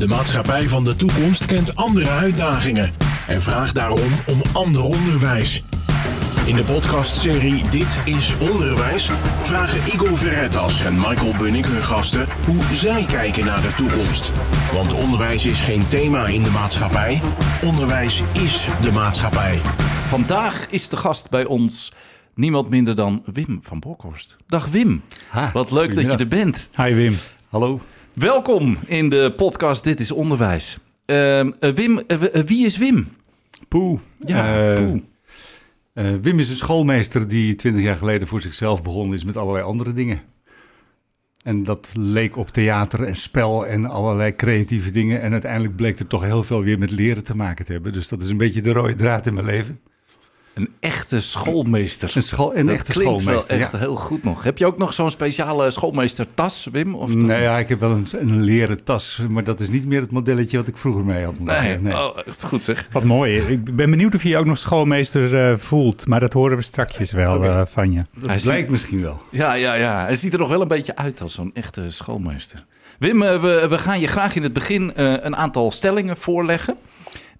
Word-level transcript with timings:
De 0.00 0.06
maatschappij 0.06 0.68
van 0.68 0.84
de 0.84 0.96
toekomst 0.96 1.46
kent 1.46 1.76
andere 1.76 2.08
uitdagingen 2.08 2.92
en 3.26 3.42
vraagt 3.42 3.74
daarom 3.74 4.10
om 4.26 4.42
ander 4.52 4.82
onderwijs. 4.82 5.64
In 6.46 6.54
de 6.54 6.64
podcastserie 6.64 7.68
Dit 7.68 8.00
is 8.04 8.34
Onderwijs 8.38 9.10
vragen 9.42 9.92
Igor 9.92 10.18
Verretas 10.18 10.84
en 10.84 10.94
Michael 10.94 11.34
Bunnik 11.38 11.64
hun 11.66 11.82
gasten 11.82 12.26
hoe 12.46 12.62
zij 12.74 13.04
kijken 13.04 13.44
naar 13.44 13.60
de 13.60 13.74
toekomst. 13.76 14.32
Want 14.72 14.94
onderwijs 14.94 15.46
is 15.46 15.60
geen 15.60 15.88
thema 15.88 16.26
in 16.26 16.42
de 16.42 16.50
maatschappij, 16.50 17.20
onderwijs 17.64 18.22
is 18.32 18.66
de 18.82 18.92
maatschappij. 18.92 19.58
Vandaag 20.08 20.66
is 20.70 20.88
de 20.88 20.96
gast 20.96 21.30
bij 21.30 21.44
ons 21.44 21.92
niemand 22.34 22.68
minder 22.70 22.94
dan 22.94 23.22
Wim 23.32 23.60
van 23.62 23.80
Bokhorst. 23.80 24.36
Dag 24.46 24.66
Wim, 24.66 25.02
Ha, 25.28 25.50
wat 25.52 25.70
leuk 25.70 25.94
dat 25.94 26.04
je 26.04 26.16
er 26.16 26.28
bent. 26.28 26.68
Hi 26.76 26.94
Wim. 26.94 27.16
Hallo. 27.48 27.80
Welkom 28.14 28.78
in 28.86 29.08
de 29.08 29.32
podcast 29.36 29.84
Dit 29.84 30.00
is 30.00 30.10
Onderwijs. 30.10 30.78
Ehm, 31.04 31.50
eh, 31.60 31.70
Wim, 31.72 31.98
eh, 31.98 32.34
eh, 32.34 32.46
wie 32.46 32.64
is 32.64 32.78
Wim? 32.78 33.08
Poe. 33.68 33.98
Ja, 34.24 34.74
eh, 35.92 36.14
Wim 36.20 36.38
is 36.38 36.48
een 36.48 36.56
schoolmeester 36.56 37.28
die 37.28 37.54
twintig 37.54 37.82
jaar 37.82 37.96
geleden 37.96 38.28
voor 38.28 38.40
zichzelf 38.40 38.82
begonnen 38.82 39.14
is 39.16 39.24
met 39.24 39.36
allerlei 39.36 39.64
andere 39.64 39.92
dingen. 39.92 40.20
En 41.44 41.64
dat 41.64 41.92
leek 41.94 42.36
op 42.36 42.48
theater 42.48 43.04
en 43.04 43.16
spel 43.16 43.66
en 43.66 43.86
allerlei 43.86 44.36
creatieve 44.36 44.90
dingen. 44.90 45.20
En 45.20 45.32
uiteindelijk 45.32 45.76
bleek 45.76 45.98
er 45.98 46.06
toch 46.06 46.24
heel 46.24 46.42
veel 46.42 46.62
weer 46.62 46.78
met 46.78 46.90
leren 46.90 47.24
te 47.24 47.36
maken 47.36 47.64
te 47.64 47.72
hebben. 47.72 47.92
Dus 47.92 48.08
dat 48.08 48.22
is 48.22 48.28
een 48.28 48.36
beetje 48.36 48.62
de 48.62 48.72
rode 48.72 48.94
draad 48.94 49.26
in 49.26 49.34
mijn 49.34 49.46
leven. 49.46 49.80
Een 50.54 50.70
echte 50.80 51.20
schoolmeester. 51.20 52.12
Een, 52.14 52.22
school, 52.22 52.56
een 52.56 52.66
Dat 52.66 52.74
echte 52.74 52.92
klinkt 52.92 53.20
schoolmeester. 53.20 53.56
wel 53.56 53.64
echt 53.64 53.72
ja. 53.72 53.78
heel 53.78 53.94
goed 53.96 54.22
nog. 54.22 54.42
Heb 54.42 54.58
je 54.58 54.66
ook 54.66 54.78
nog 54.78 54.92
zo'n 54.94 55.10
speciale 55.10 55.70
schoolmeestertas, 55.70 56.68
Wim? 56.72 56.94
Of 56.94 57.14
Nee, 57.14 57.42
ja, 57.42 57.58
ik 57.58 57.68
heb 57.68 57.80
wel 57.80 57.90
een, 57.90 58.06
een 58.12 58.40
leren 58.42 58.84
tas, 58.84 59.20
maar 59.28 59.44
dat 59.44 59.60
is 59.60 59.68
niet 59.68 59.86
meer 59.86 60.00
het 60.00 60.10
modelletje 60.10 60.56
wat 60.56 60.68
ik 60.68 60.76
vroeger 60.76 61.04
mee 61.04 61.24
had. 61.24 61.38
nee. 61.38 61.78
nee. 61.78 61.94
Oh, 61.94 62.18
echt 62.26 62.44
goed 62.44 62.62
zeg. 62.62 62.88
Wat 62.92 63.04
mooi. 63.04 63.38
Ik 63.38 63.76
ben 63.76 63.90
benieuwd 63.90 64.14
of 64.14 64.22
je 64.22 64.28
je 64.28 64.36
ook 64.36 64.46
nog 64.46 64.58
schoolmeester 64.58 65.50
eh, 65.50 65.56
voelt. 65.56 66.06
Maar 66.06 66.20
dat 66.20 66.32
horen 66.32 66.56
we 66.56 66.62
strakjes 66.62 67.12
wel 67.12 67.44
eh, 67.44 67.62
van 67.66 67.92
je. 67.92 68.04
Hij 68.20 68.34
Dat 68.34 68.42
blijkt 68.42 68.68
misschien 68.68 69.02
wel. 69.02 69.20
Ja, 69.30 69.52
ja, 69.54 69.74
ja. 69.74 70.04
Hij 70.04 70.16
ziet 70.16 70.32
er 70.32 70.38
nog 70.38 70.48
wel 70.48 70.60
een 70.60 70.68
beetje 70.68 70.96
uit 70.96 71.20
als 71.20 71.34
zo'n 71.34 71.50
echte 71.54 71.90
schoolmeester. 71.90 72.64
Wim, 72.98 73.22
eh, 73.22 73.40
we, 73.40 73.66
we 73.68 73.78
gaan 73.78 74.00
je 74.00 74.06
graag 74.06 74.36
in 74.36 74.42
het 74.42 74.52
begin 74.52 74.94
eh, 74.94 75.12
een 75.20 75.36
aantal 75.36 75.70
stellingen 75.70 76.16
voorleggen. 76.16 76.76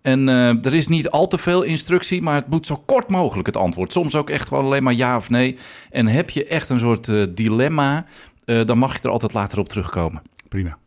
En 0.02 0.28
eh, 0.28 0.64
er 0.64 0.74
is 0.74 0.88
niet 0.88 1.10
al 1.10 1.26
te 1.26 1.38
veel 1.38 1.62
instructie, 1.62 2.22
maar 2.22 2.34
het 2.34 2.48
moet 2.48 2.66
zo 2.66 2.82
kort 2.86 3.08
mogelijk 3.08 3.46
het 3.46 3.56
antwoord. 3.56 3.92
Soms 3.92 4.14
ook 4.14 4.30
echt 4.30 4.48
gewoon 4.48 4.64
alleen 4.64 4.82
maar 4.82 4.94
ja 4.94 5.16
of 5.16 5.30
nee. 5.30 5.58
En 5.90 6.06
heb 6.06 6.30
je 6.30 6.44
echt 6.44 6.68
een 6.68 6.78
soort 6.78 7.08
eh, 7.08 7.22
dilemma, 7.28 8.06
eh, 8.44 8.66
dan 8.66 8.78
mag 8.78 8.92
je 8.92 9.02
er 9.02 9.10
altijd 9.10 9.32
later 9.32 9.58
op 9.58 9.68
terugkomen. 9.68 10.22
Prima. 10.48 10.78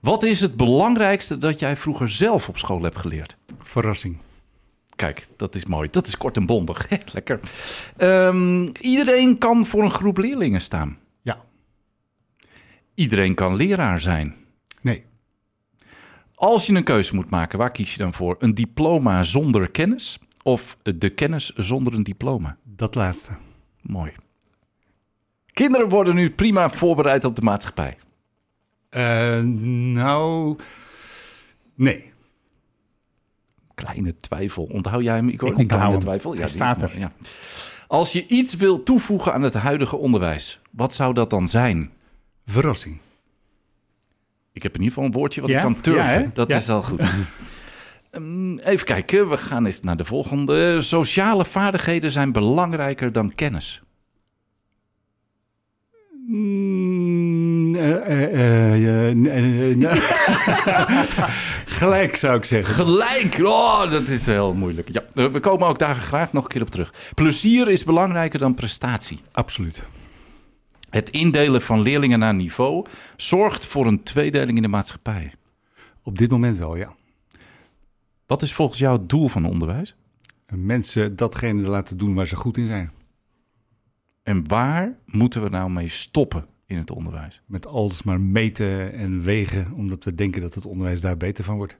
Wat 0.00 0.22
is 0.22 0.40
het 0.40 0.56
belangrijkste 0.56 1.38
dat 1.38 1.58
jij 1.58 1.76
vroeger 1.76 2.10
zelf 2.10 2.48
op 2.48 2.58
school 2.58 2.82
hebt 2.82 2.96
geleerd? 2.96 3.36
Verrassing. 3.62 4.16
Kijk, 4.96 5.26
dat 5.36 5.54
is 5.54 5.64
mooi. 5.64 5.88
Dat 5.90 6.06
is 6.06 6.16
kort 6.16 6.36
en 6.36 6.46
bondig. 6.46 6.88
Lekker. 7.12 7.40
Ehm, 7.96 8.68
iedereen 8.80 9.38
kan 9.38 9.66
voor 9.66 9.84
een 9.84 9.90
groep 9.90 10.18
leerlingen 10.18 10.60
staan. 10.60 10.98
Ja. 11.22 11.44
Iedereen 12.94 13.34
kan 13.34 13.56
leraar 13.56 14.00
zijn. 14.00 14.34
Nee. 14.80 15.04
Als 16.38 16.66
je 16.66 16.74
een 16.74 16.84
keuze 16.84 17.14
moet 17.14 17.30
maken, 17.30 17.58
waar 17.58 17.70
kies 17.70 17.92
je 17.92 17.98
dan 17.98 18.12
voor? 18.14 18.36
Een 18.38 18.54
diploma 18.54 19.22
zonder 19.22 19.70
kennis 19.70 20.18
of 20.42 20.76
de 20.82 21.10
kennis 21.10 21.52
zonder 21.54 21.94
een 21.94 22.02
diploma? 22.02 22.56
Dat 22.64 22.94
laatste. 22.94 23.30
Mooi. 23.82 24.12
Kinderen 25.46 25.88
worden 25.88 26.14
nu 26.14 26.30
prima 26.30 26.70
voorbereid 26.70 27.24
op 27.24 27.34
de 27.36 27.42
maatschappij. 27.42 27.96
Eh, 28.88 29.40
nou, 29.94 30.56
nee. 31.74 32.12
Kleine 33.74 34.16
twijfel. 34.16 34.64
Onthoud 34.64 35.02
jij 35.02 35.14
hem? 35.14 35.28
Ik 35.28 35.40
hoor 35.40 35.50
Ik 35.50 35.58
onthoud 35.58 35.78
kleine 35.80 35.96
hem. 35.98 36.06
twijfel. 36.06 36.32
Ja, 36.34 36.38
Hij 36.40 36.48
staat 36.48 36.82
er. 36.82 36.98
ja. 36.98 37.12
Als 37.88 38.12
je 38.12 38.26
iets 38.26 38.54
wil 38.54 38.82
toevoegen 38.82 39.32
aan 39.32 39.42
het 39.42 39.54
huidige 39.54 39.96
onderwijs, 39.96 40.60
wat 40.70 40.94
zou 40.94 41.14
dat 41.14 41.30
dan 41.30 41.48
zijn? 41.48 41.90
Verrassing. 42.46 42.98
Ik 44.56 44.62
heb 44.62 44.74
in 44.74 44.80
ieder 44.80 44.94
geval 44.94 45.04
een 45.04 45.16
woordje 45.16 45.40
wat 45.40 45.50
Ja? 45.50 45.56
ik 45.56 45.62
kan 45.62 45.80
turven. 45.80 46.20
Ja, 46.20 46.30
dat 46.34 46.50
is 46.50 46.68
al 46.68 46.82
goed. 46.82 47.00
Ehm, 48.10 48.56
Even 48.58 48.86
kijken, 48.86 49.28
we 49.28 49.36
gaan 49.36 49.66
eens 49.66 49.80
naar 49.80 49.96
de 49.96 50.04
volgende. 50.04 50.80
Sociale 50.80 51.44
vaardigheden 51.44 52.10
zijn 52.10 52.32
belangrijker 52.32 53.12
dan 53.12 53.34
kennis. 53.34 53.82
Mm, 56.26 57.74
eh, 57.74 58.06
eh, 58.06 59.12
eh. 59.82 60.02
Gelijk 61.78 62.16
zou 62.16 62.36
ik 62.36 62.44
zeggen. 62.44 62.74
Gelijk! 62.74 63.38
Oh, 63.42 63.90
dat 63.90 64.08
is 64.08 64.26
heel 64.26 64.54
moeilijk. 64.54 64.88
Ja, 64.92 65.30
we 65.30 65.40
komen 65.40 65.68
ook 65.68 65.78
daar 65.78 65.96
graag 65.96 66.32
nog 66.32 66.42
een 66.42 66.50
keer 66.50 66.62
op 66.62 66.70
terug. 66.70 66.92
Plezier 67.14 67.68
is 67.68 67.84
belangrijker 67.84 68.38
dan 68.38 68.54
prestatie. 68.54 69.20
Absoluut. 69.32 69.84
Het 70.90 71.10
indelen 71.10 71.62
van 71.62 71.80
leerlingen 71.80 72.18
naar 72.18 72.34
niveau 72.34 72.86
zorgt 73.16 73.64
voor 73.64 73.86
een 73.86 74.02
tweedeling 74.02 74.56
in 74.56 74.62
de 74.62 74.68
maatschappij. 74.68 75.32
Op 76.02 76.18
dit 76.18 76.30
moment 76.30 76.58
wel, 76.58 76.76
ja. 76.76 76.94
Wat 78.26 78.42
is 78.42 78.52
volgens 78.52 78.78
jou 78.78 78.98
het 78.98 79.08
doel 79.08 79.28
van 79.28 79.44
onderwijs? 79.44 79.96
Mensen 80.54 81.16
datgene 81.16 81.68
laten 81.68 81.98
doen 81.98 82.14
waar 82.14 82.26
ze 82.26 82.36
goed 82.36 82.56
in 82.56 82.66
zijn. 82.66 82.90
En 84.22 84.48
waar 84.48 84.98
moeten 85.04 85.42
we 85.42 85.48
nou 85.48 85.70
mee 85.70 85.88
stoppen 85.88 86.46
in 86.66 86.76
het 86.76 86.90
onderwijs? 86.90 87.42
Met 87.46 87.66
alles 87.66 88.02
maar 88.02 88.20
meten 88.20 88.92
en 88.92 89.22
wegen, 89.22 89.72
omdat 89.72 90.04
we 90.04 90.14
denken 90.14 90.40
dat 90.40 90.54
het 90.54 90.66
onderwijs 90.66 91.00
daar 91.00 91.16
beter 91.16 91.44
van 91.44 91.56
wordt. 91.56 91.76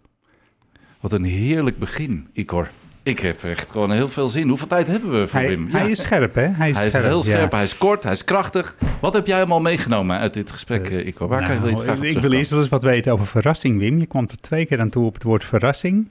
Wat 1.00 1.12
een 1.12 1.24
heerlijk 1.24 1.78
begin, 1.78 2.28
Igor. 2.32 2.70
Ik 3.06 3.18
heb 3.18 3.44
echt 3.44 3.70
gewoon 3.70 3.92
heel 3.92 4.08
veel 4.08 4.28
zin. 4.28 4.48
Hoeveel 4.48 4.66
tijd 4.66 4.86
hebben 4.86 5.20
we 5.20 5.26
voor 5.28 5.40
Hij, 5.40 5.48
Wim? 5.48 5.68
hij 5.70 5.90
is 5.90 6.00
scherp, 6.00 6.34
hè? 6.34 6.46
Hij 6.46 6.70
is, 6.70 6.76
Hij 6.76 6.86
is 6.86 6.92
scherp, 6.92 7.06
heel 7.06 7.22
scherp, 7.22 7.50
ja. 7.50 7.56
hij 7.56 7.64
is 7.64 7.76
kort, 7.78 8.02
hij 8.02 8.12
is 8.12 8.24
krachtig. 8.24 8.76
Wat 9.00 9.14
heb 9.14 9.26
jij 9.26 9.36
allemaal 9.36 9.60
meegenomen 9.60 10.18
uit 10.18 10.34
dit 10.34 10.50
gesprek, 10.50 10.88
eh, 10.88 11.06
Igor? 11.06 11.28
Waar 11.28 11.42
kan 11.42 11.54
je, 11.54 11.60
wil 11.60 11.68
je 11.68 11.76
Nou, 11.76 12.06
ik 12.06 12.18
wil 12.18 12.32
eerst 12.32 12.50
wel 12.50 12.58
eens 12.58 12.68
wat 12.68 12.82
weten 12.82 13.12
over 13.12 13.26
verrassing, 13.26 13.78
Wim. 13.78 13.98
Je 13.98 14.06
kwam 14.06 14.22
er 14.22 14.40
twee 14.40 14.66
keer 14.66 14.80
aan 14.80 14.88
toe 14.88 15.04
op 15.04 15.14
het 15.14 15.22
woord 15.22 15.44
verrassing. 15.44 16.08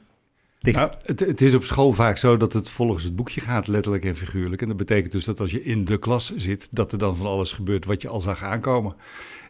Dicht- 0.65 0.77
Nou, 0.77 0.91
het, 1.01 1.19
het 1.19 1.41
is 1.41 1.53
op 1.53 1.63
school 1.63 1.91
vaak 1.91 2.17
zo 2.17 2.37
dat 2.37 2.53
het 2.53 2.69
volgens 2.69 3.03
het 3.03 3.15
boekje 3.15 3.41
gaat, 3.41 3.67
letterlijk 3.67 4.05
en 4.05 4.15
figuurlijk. 4.15 4.61
En 4.61 4.67
dat 4.67 4.77
betekent 4.77 5.11
dus 5.11 5.25
dat 5.25 5.39
als 5.39 5.51
je 5.51 5.63
in 5.63 5.85
de 5.85 5.97
klas 5.97 6.35
zit, 6.35 6.67
dat 6.71 6.91
er 6.91 6.97
dan 6.97 7.15
van 7.17 7.25
alles 7.25 7.51
gebeurt 7.51 7.85
wat 7.85 8.01
je 8.01 8.07
al 8.07 8.19
zag 8.21 8.43
aankomen. 8.43 8.95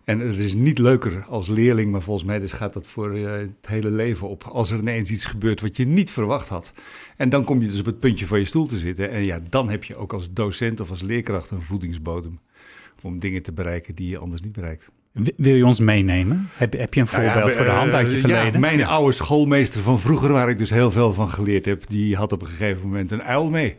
En 0.03 0.19
het 0.19 0.37
is 0.37 0.53
niet 0.53 0.77
leuker 0.77 1.25
als 1.29 1.47
leerling, 1.47 1.91
maar 1.91 2.01
volgens 2.01 2.25
mij 2.25 2.39
dus 2.39 2.51
gaat 2.51 2.73
dat 2.73 2.87
voor 2.87 3.13
eh, 3.15 3.31
het 3.31 3.67
hele 3.67 3.91
leven 3.91 4.29
op. 4.29 4.43
Als 4.43 4.71
er 4.71 4.79
ineens 4.79 5.09
iets 5.09 5.25
gebeurt 5.25 5.61
wat 5.61 5.77
je 5.77 5.85
niet 5.85 6.11
verwacht 6.11 6.47
had. 6.47 6.73
En 7.17 7.29
dan 7.29 7.43
kom 7.43 7.61
je 7.61 7.67
dus 7.67 7.79
op 7.79 7.85
het 7.85 7.99
puntje 7.99 8.27
van 8.27 8.39
je 8.39 8.45
stoel 8.45 8.65
te 8.65 8.77
zitten. 8.77 9.11
En 9.11 9.25
ja, 9.25 9.39
dan 9.49 9.69
heb 9.69 9.83
je 9.83 9.95
ook 9.95 10.13
als 10.13 10.33
docent 10.33 10.79
of 10.79 10.89
als 10.89 11.01
leerkracht 11.01 11.49
een 11.51 11.61
voedingsbodem. 11.61 12.39
Om 13.01 13.19
dingen 13.19 13.41
te 13.43 13.51
bereiken 13.51 13.95
die 13.95 14.09
je 14.09 14.17
anders 14.17 14.41
niet 14.41 14.51
bereikt. 14.51 14.89
Wil 15.37 15.55
je 15.55 15.65
ons 15.65 15.79
meenemen? 15.79 16.49
Heb, 16.53 16.73
heb 16.73 16.93
je 16.93 17.01
een 17.01 17.07
Nou 17.11 17.23
ja, 17.23 17.31
voorbeeld 17.31 17.53
voor 17.53 17.65
de 17.65 17.71
hand 17.71 17.93
uit 17.93 18.09
je 18.09 18.13
eh, 18.13 18.19
verleden? 18.19 18.51
Ja, 18.51 18.59
mijn 18.59 18.85
oude 18.85 19.11
schoolmeester 19.11 19.81
van 19.81 19.99
vroeger, 19.99 20.31
waar 20.31 20.49
ik 20.49 20.57
dus 20.57 20.69
heel 20.69 20.91
veel 20.91 21.13
van 21.13 21.29
geleerd 21.29 21.65
heb, 21.65 21.83
die 21.87 22.15
had 22.15 22.31
op 22.31 22.41
een 22.41 22.47
gegeven 22.47 22.87
moment 22.87 23.11
een 23.11 23.23
uil 23.23 23.49
mee. 23.49 23.77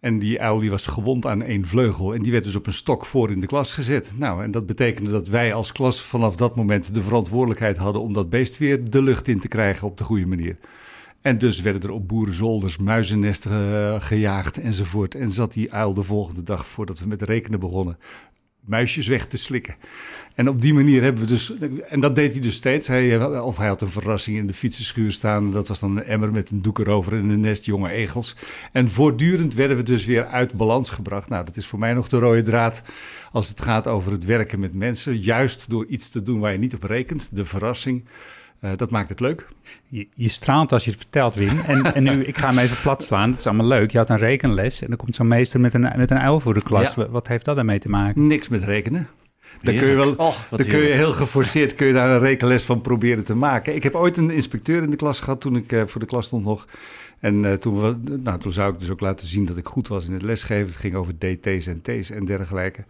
En 0.00 0.18
die 0.18 0.40
uil 0.40 0.58
die 0.58 0.70
was 0.70 0.86
gewond 0.86 1.26
aan 1.26 1.42
één 1.42 1.66
vleugel 1.66 2.14
en 2.14 2.22
die 2.22 2.32
werd 2.32 2.44
dus 2.44 2.54
op 2.54 2.66
een 2.66 2.72
stok 2.72 3.06
voor 3.06 3.30
in 3.30 3.40
de 3.40 3.46
klas 3.46 3.72
gezet. 3.72 4.12
Nou, 4.16 4.42
en 4.42 4.50
dat 4.50 4.66
betekende 4.66 5.10
dat 5.10 5.28
wij 5.28 5.54
als 5.54 5.72
klas 5.72 6.02
vanaf 6.02 6.36
dat 6.36 6.56
moment 6.56 6.94
de 6.94 7.02
verantwoordelijkheid 7.02 7.76
hadden 7.76 8.02
om 8.02 8.12
dat 8.12 8.30
beest 8.30 8.58
weer 8.58 8.90
de 8.90 9.02
lucht 9.02 9.28
in 9.28 9.40
te 9.40 9.48
krijgen 9.48 9.86
op 9.86 9.98
de 9.98 10.04
goede 10.04 10.26
manier. 10.26 10.56
En 11.20 11.38
dus 11.38 11.60
werden 11.60 11.82
er 11.82 11.90
op 11.90 12.08
boerenzolders 12.08 12.78
muizennesten 12.78 13.50
eh, 13.50 13.94
gejaagd 13.98 14.60
enzovoort. 14.60 15.14
En 15.14 15.32
zat 15.32 15.52
die 15.52 15.72
uil 15.72 15.94
de 15.94 16.02
volgende 16.02 16.42
dag, 16.42 16.66
voordat 16.66 16.98
we 16.98 17.06
met 17.06 17.22
rekenen 17.22 17.60
begonnen, 17.60 17.98
muisjes 18.66 19.06
weg 19.06 19.26
te 19.26 19.36
slikken. 19.36 19.74
En 20.36 20.48
op 20.48 20.60
die 20.60 20.74
manier 20.74 21.02
hebben 21.02 21.22
we 21.22 21.26
dus, 21.26 21.52
en 21.88 22.00
dat 22.00 22.14
deed 22.14 22.32
hij 22.32 22.42
dus 22.42 22.54
steeds. 22.54 22.86
Hij, 22.86 23.24
of 23.40 23.56
hij 23.56 23.66
had 23.66 23.82
een 23.82 23.88
verrassing 23.88 24.36
in 24.36 24.46
de 24.46 24.54
fietsenschuur 24.54 25.12
staan. 25.12 25.52
Dat 25.52 25.68
was 25.68 25.80
dan 25.80 25.96
een 25.96 26.04
emmer 26.04 26.32
met 26.32 26.50
een 26.50 26.62
doek 26.62 26.78
erover 26.78 27.12
en 27.12 27.28
een 27.28 27.40
nest 27.40 27.64
jonge 27.64 27.90
egels. 27.90 28.36
En 28.72 28.90
voortdurend 28.90 29.54
werden 29.54 29.76
we 29.76 29.82
dus 29.82 30.04
weer 30.04 30.26
uit 30.26 30.54
balans 30.54 30.90
gebracht. 30.90 31.28
Nou, 31.28 31.44
dat 31.44 31.56
is 31.56 31.66
voor 31.66 31.78
mij 31.78 31.94
nog 31.94 32.08
de 32.08 32.18
rode 32.18 32.42
draad 32.42 32.82
als 33.32 33.48
het 33.48 33.60
gaat 33.60 33.86
over 33.86 34.12
het 34.12 34.24
werken 34.24 34.60
met 34.60 34.74
mensen. 34.74 35.20
Juist 35.20 35.70
door 35.70 35.86
iets 35.86 36.08
te 36.08 36.22
doen 36.22 36.40
waar 36.40 36.52
je 36.52 36.58
niet 36.58 36.74
op 36.74 36.82
rekent, 36.82 37.28
de 37.32 37.44
verrassing. 37.44 38.04
Eh, 38.60 38.70
dat 38.76 38.90
maakt 38.90 39.08
het 39.08 39.20
leuk. 39.20 39.46
Je, 39.88 40.08
je 40.14 40.28
straalt 40.28 40.72
als 40.72 40.84
je 40.84 40.90
het 40.90 40.98
vertelt, 41.00 41.34
Wim. 41.34 41.58
En, 41.66 41.94
en 41.94 42.02
nu, 42.02 42.24
ik 42.24 42.38
ga 42.38 42.48
hem 42.48 42.58
even 42.58 42.80
plat 42.80 43.02
slaan. 43.04 43.30
Het 43.30 43.38
is 43.38 43.46
allemaal 43.46 43.66
leuk. 43.66 43.90
Je 43.90 43.98
had 43.98 44.10
een 44.10 44.18
rekenles 44.18 44.80
en 44.82 44.88
dan 44.88 44.96
komt 44.96 45.14
zo'n 45.14 45.28
meester 45.28 45.60
met 45.60 45.74
een, 45.74 45.92
met 45.96 46.10
een 46.10 46.18
uil 46.18 46.40
voor 46.40 46.54
de 46.54 46.62
klas. 46.62 46.94
Ja. 46.94 47.08
Wat- 47.08 47.28
heeft 47.28 47.44
dat 47.44 47.56
daarmee 47.56 47.78
te 47.78 47.88
maken? 47.88 48.26
Niks 48.26 48.48
met 48.48 48.64
rekenen. 48.64 49.08
Dan 49.62 49.76
kun 49.76 49.88
je 49.88 49.94
wel, 49.94 50.16
dan 50.16 50.66
kun 50.66 50.78
je 50.78 50.92
heel 50.92 51.12
geforceerd 51.12 51.74
kun 51.74 51.86
je 51.86 51.92
daar 51.92 52.10
een 52.10 52.20
rekenles 52.20 52.64
van 52.64 52.80
proberen 52.80 53.24
te 53.24 53.34
maken. 53.34 53.74
Ik 53.74 53.82
heb 53.82 53.94
ooit 53.94 54.16
een 54.16 54.30
inspecteur 54.30 54.82
in 54.82 54.90
de 54.90 54.96
klas 54.96 55.20
gehad 55.20 55.40
toen 55.40 55.56
ik 55.56 55.72
eh, 55.72 55.82
voor 55.86 56.00
de 56.00 56.06
klas 56.06 56.26
stond 56.26 56.44
nog. 56.44 56.64
En 57.20 57.44
eh, 57.44 57.52
toen, 57.52 57.80
we, 57.80 58.16
nou, 58.22 58.38
toen 58.38 58.52
zou 58.52 58.72
ik 58.72 58.80
dus 58.80 58.90
ook 58.90 59.00
laten 59.00 59.26
zien 59.26 59.44
dat 59.46 59.56
ik 59.56 59.66
goed 59.66 59.88
was 59.88 60.06
in 60.06 60.12
het 60.12 60.22
lesgeven. 60.22 60.66
Het 60.66 60.76
ging 60.76 60.94
over 60.94 61.14
DT's 61.18 61.66
en 61.66 61.80
T's 61.82 62.10
en 62.10 62.24
dergelijke. 62.24 62.84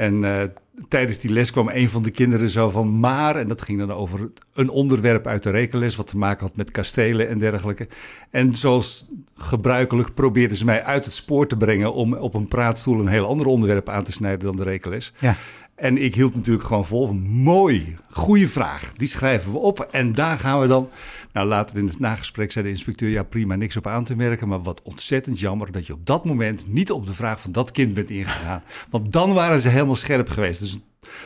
En 0.00 0.24
eh, 0.24 0.42
tijdens 0.88 1.18
die 1.18 1.32
les 1.32 1.50
kwam 1.50 1.68
een 1.68 1.88
van 1.88 2.02
de 2.02 2.10
kinderen 2.10 2.50
zo 2.50 2.70
van 2.70 3.00
maar, 3.00 3.36
en 3.36 3.48
dat 3.48 3.62
ging 3.62 3.78
dan 3.78 3.92
over 3.92 4.30
een 4.54 4.68
onderwerp 4.68 5.26
uit 5.26 5.42
de 5.42 5.50
rekenles, 5.50 5.96
wat 5.96 6.06
te 6.06 6.16
maken 6.16 6.46
had 6.46 6.56
met 6.56 6.70
kastelen 6.70 7.28
en 7.28 7.38
dergelijke. 7.38 7.88
En 8.30 8.54
zoals 8.54 9.06
gebruikelijk 9.36 10.14
probeerden 10.14 10.56
ze 10.56 10.64
mij 10.64 10.84
uit 10.84 11.04
het 11.04 11.14
spoor 11.14 11.46
te 11.46 11.56
brengen 11.56 11.92
om 11.92 12.14
op 12.14 12.34
een 12.34 12.48
praatstoel 12.48 13.00
een 13.00 13.06
heel 13.06 13.26
ander 13.26 13.46
onderwerp 13.46 13.88
aan 13.88 14.04
te 14.04 14.12
snijden 14.12 14.46
dan 14.46 14.56
de 14.56 14.62
rekenles. 14.62 15.12
Ja. 15.18 15.36
En 15.74 15.98
ik 15.98 16.14
hield 16.14 16.34
natuurlijk 16.34 16.66
gewoon 16.66 16.86
vol 16.86 17.06
van 17.06 17.20
mooi, 17.28 17.96
goede 18.10 18.48
vraag. 18.48 18.92
Die 18.96 19.08
schrijven 19.08 19.52
we 19.52 19.58
op 19.58 19.88
en 19.90 20.14
daar 20.14 20.38
gaan 20.38 20.60
we 20.60 20.66
dan. 20.66 20.88
Nou, 21.32 21.46
later 21.48 21.78
in 21.78 21.86
het 21.86 21.98
nagesprek 21.98 22.52
zei 22.52 22.64
de 22.64 22.70
inspecteur: 22.70 23.08
ja, 23.10 23.22
prima, 23.22 23.54
niks 23.54 23.76
op 23.76 23.86
aan 23.86 24.04
te 24.04 24.16
merken. 24.16 24.48
Maar 24.48 24.62
wat 24.62 24.82
ontzettend 24.82 25.38
jammer 25.40 25.72
dat 25.72 25.86
je 25.86 25.92
op 25.92 26.06
dat 26.06 26.24
moment 26.24 26.64
niet 26.68 26.90
op 26.90 27.06
de 27.06 27.14
vraag 27.14 27.40
van 27.40 27.52
dat 27.52 27.70
kind 27.70 27.94
bent 27.94 28.10
ingegaan. 28.10 28.62
Want 28.90 29.12
dan 29.12 29.32
waren 29.32 29.60
ze 29.60 29.68
helemaal 29.68 29.94
scherp 29.94 30.28
geweest. 30.28 30.60
Dus 30.60 30.78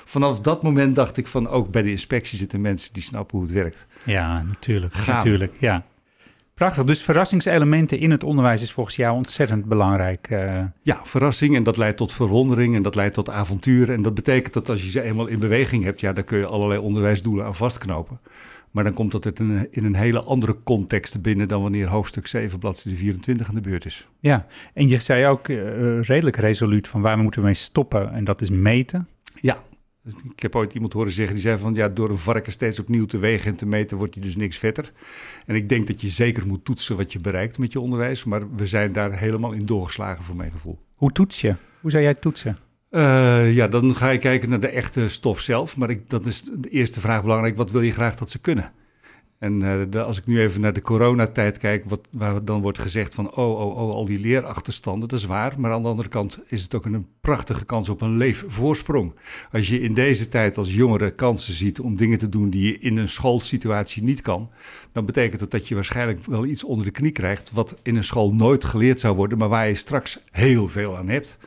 vanaf 0.05 0.41
dat 0.41 0.63
moment 0.63 0.95
dacht 0.95 1.17
ik 1.17 1.27
van 1.27 1.49
ook 1.49 1.71
bij 1.71 1.83
de 1.83 1.91
inspectie 1.91 2.39
zitten 2.39 2.61
mensen 2.61 2.93
die 2.93 3.03
snappen 3.03 3.39
hoe 3.39 3.47
het 3.47 3.57
werkt. 3.57 3.87
Ja, 4.03 4.43
natuurlijk. 4.43 4.95
Gaan. 4.95 5.17
natuurlijk 5.17 5.53
ja. 5.59 5.85
Prachtig. 6.55 6.85
Dus 6.85 7.03
verrassingselementen 7.03 7.99
in 7.99 8.11
het 8.11 8.25
onderwijs 8.25 8.63
is 8.63 8.73
volgens 8.73 8.97
jou 8.97 9.17
ontzettend 9.17 9.65
belangrijk. 9.65 10.27
eh. 10.31 10.61
Ja, 10.83 11.01
verrassing 11.05 11.57
en 11.57 11.63
dat 11.63 11.77
leidt 11.77 11.97
tot 11.97 12.13
verwondering 12.13 12.77
en 12.77 12.83
dat 12.83 12.95
leidt 12.95 13.15
tot 13.15 13.31
avontuur. 13.31 13.91
En 13.93 14.03
dat 14.03 14.15
betekent 14.15 14.55
dat 14.55 14.69
als 14.69 14.83
je 14.83 14.91
ze 14.91 15.03
eenmaal 15.03 15.27
in 15.27 15.39
beweging 15.39 15.85
hebt, 15.85 16.01
ja, 16.01 16.13
dan 16.13 16.25
kun 16.25 16.39
je 16.39 16.47
allerlei 16.47 16.81
onderwijsdoelen 16.81 17.45
aan 17.45 17.55
vastknopen. 17.55 18.19
Maar 18.75 18.85
dan 18.85 18.95
komt 18.95 19.13
dat 19.13 19.27
in 19.27 19.51
een, 19.51 19.69
in 19.71 19.85
een 19.85 19.95
hele 19.95 20.23
andere 20.23 20.63
context 20.63 21.23
binnen 21.23 21.49
dan 21.49 21.63
wanneer 21.63 21.87
hoofdstuk 21.87 22.27
7, 22.27 22.59
bladzijde 22.59 22.99
24 22.99 23.49
aan 23.49 23.55
de 23.55 23.61
beurt 23.61 23.85
is. 23.85 24.09
ja, 24.21 24.47
en 24.73 24.89
je 24.89 25.01
zei 25.01 25.27
ook 25.27 25.49
eh, 25.49 26.01
redelijk 26.01 26.37
resoluut 26.37 26.89
van 26.89 27.01
waar 27.01 27.17
we 27.17 27.23
moeten 27.23 27.43
mee 27.43 27.55
stoppen. 27.55 28.13
En 28.13 28.25
dat 28.25 28.41
is 28.41 28.51
meten. 28.51 29.09
Ja, 29.41 29.63
ik 30.05 30.41
heb 30.41 30.57
ooit 30.57 30.75
iemand 30.75 30.93
horen 30.93 31.13
zeggen 31.13 31.35
die 31.35 31.43
zei 31.43 31.59
van 31.59 31.75
ja, 31.75 31.89
door 31.89 32.11
een 32.11 32.19
varken 32.19 32.53
steeds 32.53 32.79
opnieuw 32.79 33.07
te 33.07 33.19
wegen 33.19 33.51
en 33.51 33.57
te 33.57 33.67
meten 33.67 33.97
wordt 33.97 34.15
hij 34.15 34.23
dus 34.23 34.37
niks 34.37 34.59
vetter. 34.59 34.93
En 35.47 35.55
ik 35.55 35.69
denk 35.69 35.87
dat 35.87 36.01
je 36.01 36.09
zeker 36.09 36.47
moet 36.47 36.65
toetsen 36.65 36.97
wat 36.97 37.13
je 37.13 37.19
bereikt 37.19 37.59
met 37.59 37.73
je 37.73 37.81
onderwijs, 37.81 38.25
maar 38.25 38.55
we 38.55 38.67
zijn 38.67 38.93
daar 38.93 39.19
helemaal 39.19 39.53
in 39.53 39.67
doorgeslagen 39.67 40.25
voor 40.25 40.37
mijn 40.37 40.51
gevoel. 40.51 40.79
Hoe 40.95 41.13
toets 41.13 41.41
je? 41.41 41.55
Hoe 41.81 41.91
zou 41.91 42.03
jij 42.03 42.15
toetsen? 42.15 42.57
Eh, 42.95 43.55
ja, 43.55 43.69
dan 43.69 43.97
ga 43.97 44.09
je 44.11 44.19
kijken 44.19 44.49
naar 44.49 44.61
de 44.61 44.69
echte 44.69 45.09
stof 45.09 45.41
zelf. 45.41 45.77
Maar 45.77 45.91
ik, 45.91 46.11
dat 46.11 46.25
is 46.27 46.43
de 46.43 46.69
eerste 46.69 47.01
vraag 47.01 47.23
belangrijk. 47.23 47.57
Wat 47.57 47.71
wil 47.71 47.81
je 47.81 47.93
graag 47.93 48.17
dat 48.17 48.31
ze 48.31 48.39
kunnen? 48.39 48.73
En 49.39 49.63
eh, 49.63 49.81
de- 49.91 50.03
als 50.03 50.19
ik 50.19 50.27
nu 50.27 50.41
even 50.41 50.61
naar 50.61 50.73
de 50.73 50.81
coronatijd 50.81 51.59
kijk, 51.59 51.85
wat, 51.87 52.01
waar 52.11 52.45
dan 52.45 52.61
wordt 52.61 52.79
gezegd 52.79 53.15
van 53.15 53.35
oh, 53.35 53.61
oh, 53.61 53.77
oh, 53.77 53.95
al 53.95 54.05
die 54.05 54.21
leerachterstanden, 54.21 55.09
dat 55.09 55.19
is 55.19 55.25
waar. 55.25 55.55
Maar 55.61 55.73
aan 55.73 55.83
de 55.83 55.89
andere 55.89 56.09
kant 56.09 56.39
is 56.47 56.63
het 56.63 56.75
ook 56.75 56.85
een 56.85 57.07
prachtige 57.21 57.65
kans 57.65 57.89
op 57.89 58.01
een 58.01 58.17
leefvoorsprong. 58.17 59.15
Als 59.53 59.69
je 59.69 59.81
in 59.81 59.95
deze 59.95 60.29
tijd 60.29 60.57
als 60.59 60.75
jongere 60.75 61.11
kansen 61.11 61.55
ziet 61.55 61.81
om 61.81 61.97
dingen 61.97 62.19
te 62.19 62.29
doen 62.29 62.51
die 62.51 62.67
je 62.67 62.79
in 62.79 62.97
een 62.97 63.09
schoolsituatie 63.09 64.03
niet 64.03 64.21
kan, 64.21 64.51
dan 64.93 65.07
betekent 65.07 65.41
dat 65.41 65.51
dat 65.51 65.69
je 65.69 65.75
waarschijnlijk 65.75 66.25
wel 66.27 66.45
iets 66.47 66.65
onder 66.65 66.85
de 66.85 66.93
knie 66.93 67.13
krijgt 67.13 67.51
wat 67.53 67.77
in 67.83 67.97
een 67.97 68.05
school 68.05 68.35
nooit 68.35 68.65
geleerd 68.65 69.01
zou 69.01 69.17
worden, 69.17 69.39
maar 69.39 69.49
waar 69.49 69.69
je 69.69 69.75
straks 69.75 70.19
heel 70.31 70.69
veel 70.69 70.97
aan 70.97 71.09
hebt. 71.09 71.39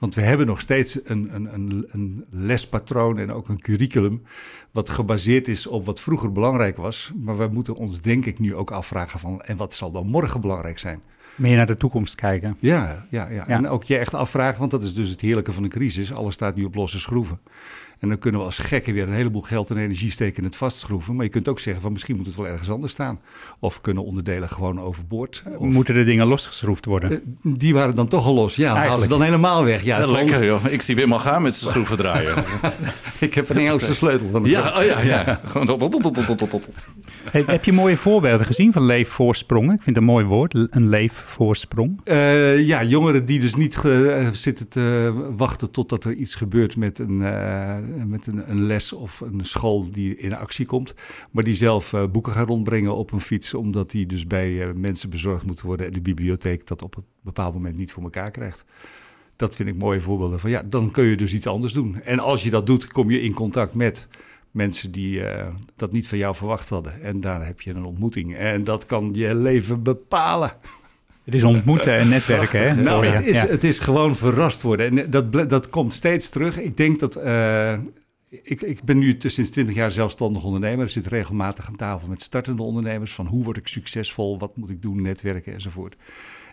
Want 0.00 0.14
we 0.14 0.20
hebben 0.20 0.46
nog 0.46 0.60
steeds 0.60 0.98
een, 1.04 1.34
een, 1.34 1.54
een, 1.54 1.86
een 1.90 2.24
lespatroon 2.30 3.18
en 3.18 3.32
ook 3.32 3.48
een 3.48 3.60
curriculum. 3.60 4.22
wat 4.70 4.90
gebaseerd 4.90 5.48
is 5.48 5.66
op 5.66 5.86
wat 5.86 6.00
vroeger 6.00 6.32
belangrijk 6.32 6.76
was. 6.76 7.12
Maar 7.16 7.38
we 7.38 7.48
moeten 7.52 7.74
ons, 7.74 8.00
denk 8.00 8.26
ik, 8.26 8.38
nu 8.38 8.54
ook 8.54 8.70
afvragen: 8.70 9.20
van 9.20 9.40
en 9.40 9.56
wat 9.56 9.74
zal 9.74 9.92
dan 9.92 10.06
morgen 10.06 10.40
belangrijk 10.40 10.78
zijn? 10.78 11.00
Meer 11.34 11.56
naar 11.56 11.66
de 11.66 11.76
toekomst 11.76 12.14
kijken. 12.14 12.56
Ja, 12.60 13.06
ja, 13.10 13.28
ja. 13.30 13.34
Ja. 13.34 13.46
En 13.46 13.68
ook 13.68 13.84
je 13.84 13.96
echt 13.96 14.14
afvragen, 14.14 14.58
want 14.58 14.70
dat 14.70 14.82
is 14.82 14.94
dus 14.94 15.10
het 15.10 15.20
heerlijke 15.20 15.52
van 15.52 15.62
een 15.62 15.70
crisis. 15.70 16.12
Alles 16.12 16.34
staat 16.34 16.56
nu 16.56 16.64
op 16.64 16.74
losse 16.74 17.00
schroeven. 17.00 17.40
En 18.00 18.08
dan 18.08 18.18
kunnen 18.18 18.40
we 18.40 18.46
als 18.46 18.58
gekken 18.58 18.92
weer 18.92 19.02
een 19.02 19.12
heleboel 19.12 19.40
geld 19.42 19.70
en 19.70 19.76
energie 19.76 20.10
steken 20.10 20.38
in 20.38 20.44
het 20.44 20.56
vastschroeven. 20.56 21.14
Maar 21.14 21.24
je 21.24 21.30
kunt 21.30 21.48
ook 21.48 21.60
zeggen 21.60 21.82
van 21.82 21.92
misschien 21.92 22.16
moet 22.16 22.26
het 22.26 22.36
wel 22.36 22.46
ergens 22.46 22.70
anders 22.70 22.92
staan. 22.92 23.20
Of 23.58 23.80
kunnen 23.80 24.04
onderdelen 24.04 24.48
gewoon 24.48 24.80
overboord. 24.80 25.42
Of, 25.58 25.68
Moeten 25.68 25.94
de 25.94 26.04
dingen 26.04 26.26
losgeschroefd 26.26 26.84
worden? 26.84 27.10
Eh, 27.12 27.18
die 27.42 27.74
waren 27.74 27.94
dan 27.94 28.08
toch 28.08 28.26
al 28.26 28.34
los. 28.34 28.56
Ja, 28.56 28.62
halen 28.64 28.76
ze 28.82 28.88
Eigenlijk. 28.88 29.10
dan 29.10 29.22
helemaal 29.22 29.64
weg. 29.64 29.82
Ja, 29.82 29.98
Ja, 29.98 30.04
van- 30.04 30.12
lekker 30.12 30.44
joh. 30.44 30.64
Ik 30.64 30.82
zie 30.82 30.94
Wim 30.96 31.12
al 31.12 31.18
gaan 31.18 31.42
met 31.42 31.54
zijn 31.54 31.70
schroevendraaier. 31.72 32.44
Ik 33.18 33.34
heb 33.34 33.48
een 33.48 33.56
Engelse 33.58 33.94
sleutel 33.94 34.28
van 34.28 34.42
de 34.42 34.48
ja, 34.48 34.78
oh 34.78 34.84
ja, 34.84 35.00
ja. 35.00 35.40
Gewoon 35.44 35.66
heb 37.32 37.64
je 37.64 37.72
mooie 37.72 37.96
voorbeelden 37.96 38.46
gezien 38.46 38.72
van 38.72 38.84
leefvoorsprongen? 38.84 39.74
Ik 39.74 39.82
vind 39.82 39.96
het 39.96 40.04
een 40.04 40.12
mooi 40.12 40.24
woord, 40.24 40.54
een 40.54 40.88
leefvoorsprong. 40.88 42.00
Eh, 42.04 42.66
ja, 42.66 42.84
jongeren 42.84 43.24
die 43.24 43.40
dus 43.40 43.54
niet 43.54 43.84
eh, 43.84 44.28
zitten 44.32 44.68
te 44.68 45.12
wachten 45.36 45.70
totdat 45.70 46.04
er 46.04 46.12
iets 46.12 46.34
gebeurt 46.34 46.76
met, 46.76 46.98
een, 46.98 47.22
eh, 47.22 47.76
met 48.06 48.26
een, 48.26 48.50
een 48.50 48.62
les 48.62 48.92
of 48.92 49.20
een 49.20 49.44
school 49.44 49.90
die 49.90 50.16
in 50.16 50.36
actie 50.36 50.66
komt. 50.66 50.94
Maar 51.30 51.44
die 51.44 51.54
zelf 51.54 51.94
boeken 52.12 52.32
gaan 52.32 52.46
rondbrengen 52.46 52.94
op 52.94 53.12
een 53.12 53.20
fiets, 53.20 53.54
omdat 53.54 53.90
die 53.90 54.06
dus 54.06 54.26
bij 54.26 54.72
mensen 54.74 55.10
bezorgd 55.10 55.46
moeten 55.46 55.66
worden 55.66 55.86
en 55.86 55.92
de 55.92 56.00
bibliotheek 56.00 56.66
dat 56.66 56.82
op 56.82 56.96
een 56.96 57.04
bepaald 57.22 57.54
moment 57.54 57.76
niet 57.76 57.92
voor 57.92 58.02
elkaar 58.02 58.30
krijgt. 58.30 58.64
Dat 59.36 59.56
vind 59.56 59.68
ik 59.68 59.76
mooie 59.76 60.00
voorbeelden 60.00 60.40
van 60.40 60.50
ja, 60.50 60.62
dan 60.62 60.90
kun 60.90 61.04
je 61.04 61.16
dus 61.16 61.34
iets 61.34 61.46
anders 61.46 61.72
doen. 61.72 62.02
En 62.02 62.18
als 62.18 62.42
je 62.42 62.50
dat 62.50 62.66
doet, 62.66 62.86
kom 62.86 63.10
je 63.10 63.20
in 63.20 63.34
contact 63.34 63.74
met 63.74 64.08
mensen 64.50 64.90
die 64.90 65.24
eh, 65.24 65.46
dat 65.76 65.92
niet 65.92 66.08
van 66.08 66.18
jou 66.18 66.34
verwacht 66.34 66.68
hadden. 66.68 67.02
En 67.02 67.20
daar 67.20 67.46
heb 67.46 67.60
je 67.60 67.70
een 67.70 67.84
ontmoeting. 67.84 68.36
En 68.36 68.64
dat 68.64 68.86
kan 68.86 69.10
je 69.14 69.34
leven 69.34 69.82
bepalen. 69.82 70.50
Het 71.24 71.34
is 71.34 71.42
ontmoeten 71.44 71.94
en 71.96 72.08
netwerken, 72.08 72.68
hè? 72.68 72.74
Nou, 72.82 73.06
het 73.06 73.26
is, 73.26 73.36
Ja. 73.36 73.46
het 73.46 73.64
is 73.64 73.78
gewoon 73.78 74.16
verrast 74.16 74.62
worden. 74.62 74.98
En 74.98 75.10
dat, 75.10 75.48
dat 75.50 75.68
komt 75.68 75.92
steeds 75.92 76.28
terug. 76.28 76.58
Ik 76.60 76.76
denk 76.76 77.00
dat. 77.00 77.16
eh, 77.16 77.78
ik, 78.42 78.60
ik 78.60 78.82
ben 78.82 78.98
nu 78.98 79.14
sinds 79.18 79.50
20 79.50 79.74
jaar 79.74 79.90
zelfstandig 79.90 80.44
ondernemer. 80.44 80.84
Ik 80.84 80.90
zit 80.90 81.06
regelmatig 81.06 81.68
aan 81.68 81.76
tafel 81.76 82.08
met 82.08 82.22
startende 82.22 82.62
ondernemers. 82.62 83.12
Van 83.12 83.26
hoe 83.26 83.44
word 83.44 83.56
ik 83.56 83.66
succesvol? 83.68 84.38
Wat 84.38 84.56
moet 84.56 84.70
ik 84.70 84.82
doen? 84.82 85.02
Netwerken 85.02 85.52
enzovoort. 85.52 85.96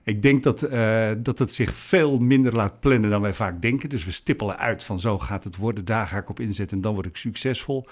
Ik 0.08 0.22
denk 0.22 0.44
dat, 0.44 0.62
eh, 0.62 1.10
dat 1.18 1.40
het 1.40 1.54
zich 1.54 1.74
veel 1.74 2.20
minder 2.20 2.56
laat 2.56 2.80
plannen 2.80 3.10
dan 3.10 3.22
wij 3.22 3.34
vaak 3.34 3.62
denken. 3.62 3.90
Dus 3.90 4.06
we 4.06 4.12
stippelen 4.12 4.58
uit 4.58 4.84
van 4.84 5.00
zo 5.00 5.18
gaat 5.18 5.44
het 5.44 5.56
worden. 5.56 5.86
Daar 5.86 6.08
ga 6.08 6.18
ik 6.18 6.30
op 6.30 6.40
inzetten 6.40 6.78
en 6.78 6.84
dan 6.84 6.94
word 6.94 7.06
ik 7.06 7.18
succesvol. 7.18 7.86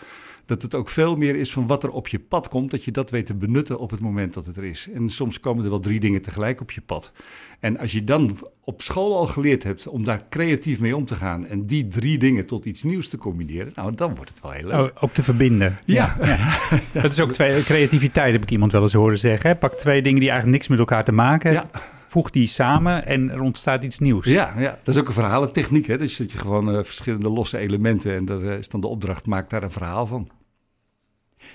Dat 0.45 0.61
het 0.61 0.75
ook 0.75 0.89
veel 0.89 1.15
meer 1.15 1.35
is 1.35 1.51
van 1.51 1.67
wat 1.67 1.83
er 1.83 1.89
op 1.89 2.07
je 2.07 2.19
pad 2.19 2.47
komt. 2.47 2.71
Dat 2.71 2.83
je 2.83 2.91
dat 2.91 3.09
weet 3.11 3.25
te 3.25 3.33
benutten 3.33 3.79
op 3.79 3.91
het 3.91 3.99
moment 3.99 4.33
dat 4.33 4.45
het 4.45 4.57
er 4.57 4.63
is. 4.63 4.87
En 4.93 5.09
soms 5.09 5.39
komen 5.39 5.63
er 5.63 5.69
wel 5.69 5.79
drie 5.79 5.99
dingen 5.99 6.21
tegelijk 6.21 6.61
op 6.61 6.71
je 6.71 6.81
pad. 6.81 7.11
En 7.59 7.77
als 7.77 7.91
je 7.91 8.03
dan 8.03 8.37
op 8.63 8.81
school 8.81 9.17
al 9.17 9.27
geleerd 9.27 9.63
hebt 9.63 9.87
om 9.87 10.03
daar 10.03 10.23
creatief 10.29 10.79
mee 10.79 10.95
om 10.95 11.05
te 11.05 11.15
gaan. 11.15 11.47
En 11.47 11.65
die 11.65 11.87
drie 11.87 12.17
dingen 12.17 12.45
tot 12.45 12.65
iets 12.65 12.83
nieuws 12.83 13.07
te 13.07 13.17
combineren. 13.17 13.71
Nou, 13.75 13.95
dan 13.95 14.15
wordt 14.15 14.29
het 14.29 14.41
wel 14.41 14.51
heel 14.51 14.67
leuk. 14.67 14.95
Oh, 14.95 15.03
ook 15.03 15.11
te 15.11 15.23
verbinden. 15.23 15.77
ja. 15.85 16.17
Dat 16.93 17.11
is 17.11 17.19
ook 17.19 17.31
twee, 17.31 17.63
creativiteit, 17.63 18.33
heb 18.33 18.43
ik 18.43 18.51
iemand 18.51 18.71
wel 18.71 18.81
eens 18.81 18.93
horen 18.93 19.17
zeggen. 19.17 19.49
Hè? 19.49 19.55
Pak 19.55 19.73
twee 19.73 20.01
dingen 20.01 20.19
die 20.19 20.29
eigenlijk 20.29 20.57
niks 20.57 20.69
met 20.69 20.79
elkaar 20.79 21.03
te 21.03 21.11
maken 21.11 21.51
Ja. 21.51 21.69
Voeg 22.15 22.29
die 22.29 22.47
samen 22.47 23.05
en 23.05 23.29
er 23.29 23.41
ontstaat 23.41 23.83
iets 23.83 23.99
nieuws. 23.99 24.25
Ja, 24.25 24.53
ja, 24.57 24.79
dat 24.83 24.95
is 24.95 25.01
ook 25.01 25.07
een 25.07 25.13
verhalentechniek. 25.13 25.87
Hè? 25.87 25.97
Dus 25.97 26.17
dat 26.17 26.31
je 26.31 26.37
gewoon 26.37 26.69
eh, 26.69 26.83
verschillende 26.83 27.29
losse 27.29 27.57
elementen. 27.57 28.15
En 28.15 28.25
daar 28.25 28.41
eh, 28.41 28.57
is 28.57 28.69
dan 28.69 28.81
de 28.81 28.87
opdracht, 28.87 29.25
maak 29.25 29.49
daar 29.49 29.63
een 29.63 29.71
verhaal 29.71 30.07
van. 30.07 30.29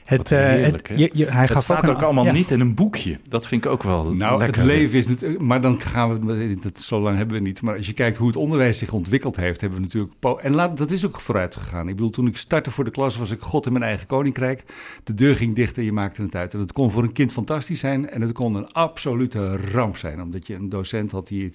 Het, 0.05 0.33
eh, 0.33 0.39
heerlijk, 0.39 0.89
het, 0.89 0.99
je, 0.99 1.11
je- 1.13 1.31
hij 1.31 1.41
Het 1.43 1.51
gaf 1.51 1.63
staat 1.63 1.83
een- 1.83 1.89
ook 1.91 2.03
allemaal 2.03 2.25
ja. 2.25 2.33
niet 2.33 2.51
in 2.51 2.61
een 2.61 2.75
boekje. 2.75 3.19
Dat 3.29 3.47
vind 3.47 3.65
ik 3.65 3.71
ook 3.71 3.83
wel 3.83 4.15
Nou, 4.15 4.39
lekker. 4.39 4.57
het 4.61 4.67
leven 4.67 4.99
is 4.99 5.07
natuurlijk... 5.07 5.41
Maar 5.43 5.61
dan 5.61 5.81
gaan 5.81 6.27
we... 6.27 6.55
Dat, 6.63 6.81
zo 6.81 7.01
lang 7.01 7.17
hebben 7.17 7.37
we 7.37 7.43
niet. 7.43 7.63
Maar 7.63 7.77
als 7.77 7.87
je 7.87 7.93
kijkt 7.93 8.17
hoe 8.17 8.27
het 8.27 8.37
onderwijs 8.37 8.79
zich 8.79 8.93
ontwikkeld 8.93 9.37
heeft... 9.37 9.61
hebben 9.61 9.79
we 9.79 9.85
natuurlijk... 9.85 10.43
En 10.43 10.55
laat, 10.55 10.77
dat 10.77 10.91
is 10.91 11.07
ook 11.07 11.21
vooruit 11.21 11.57
gegaan. 11.57 11.89
Ik 11.89 11.95
bedoel, 11.97 12.11
toen 12.11 12.27
ik 12.27 12.37
startte 12.37 12.71
voor 12.71 12.85
de 12.85 12.91
klas... 12.91 13.17
was 13.17 13.31
ik 13.31 13.41
God 13.41 13.67
in 13.67 13.73
mijn 13.73 13.85
eigen 13.85 14.07
koninkrijk. 14.07 14.63
De 15.05 15.15
deur 15.15 15.35
ging 15.37 15.55
dicht 15.57 15.77
en 15.77 15.85
je 15.85 15.93
maakte 15.93 16.23
het 16.23 16.35
uit. 16.35 16.55
En 16.55 16.61
het 16.61 16.73
kon 16.73 16.91
voor 16.91 17.03
een 17.03 17.13
kind 17.13 17.33
fantastisch 17.33 17.81
zijn... 17.81 18.11
en 18.11 18.21
het 18.21 18.33
kon 18.33 18.55
een 18.55 18.73
absolute 18.73 19.57
ramp 19.57 19.97
zijn. 19.97 20.23
Omdat 20.23 20.47
je 20.47 20.55
een 20.55 20.69
docent 20.69 21.11
had 21.11 21.29
die 21.29 21.53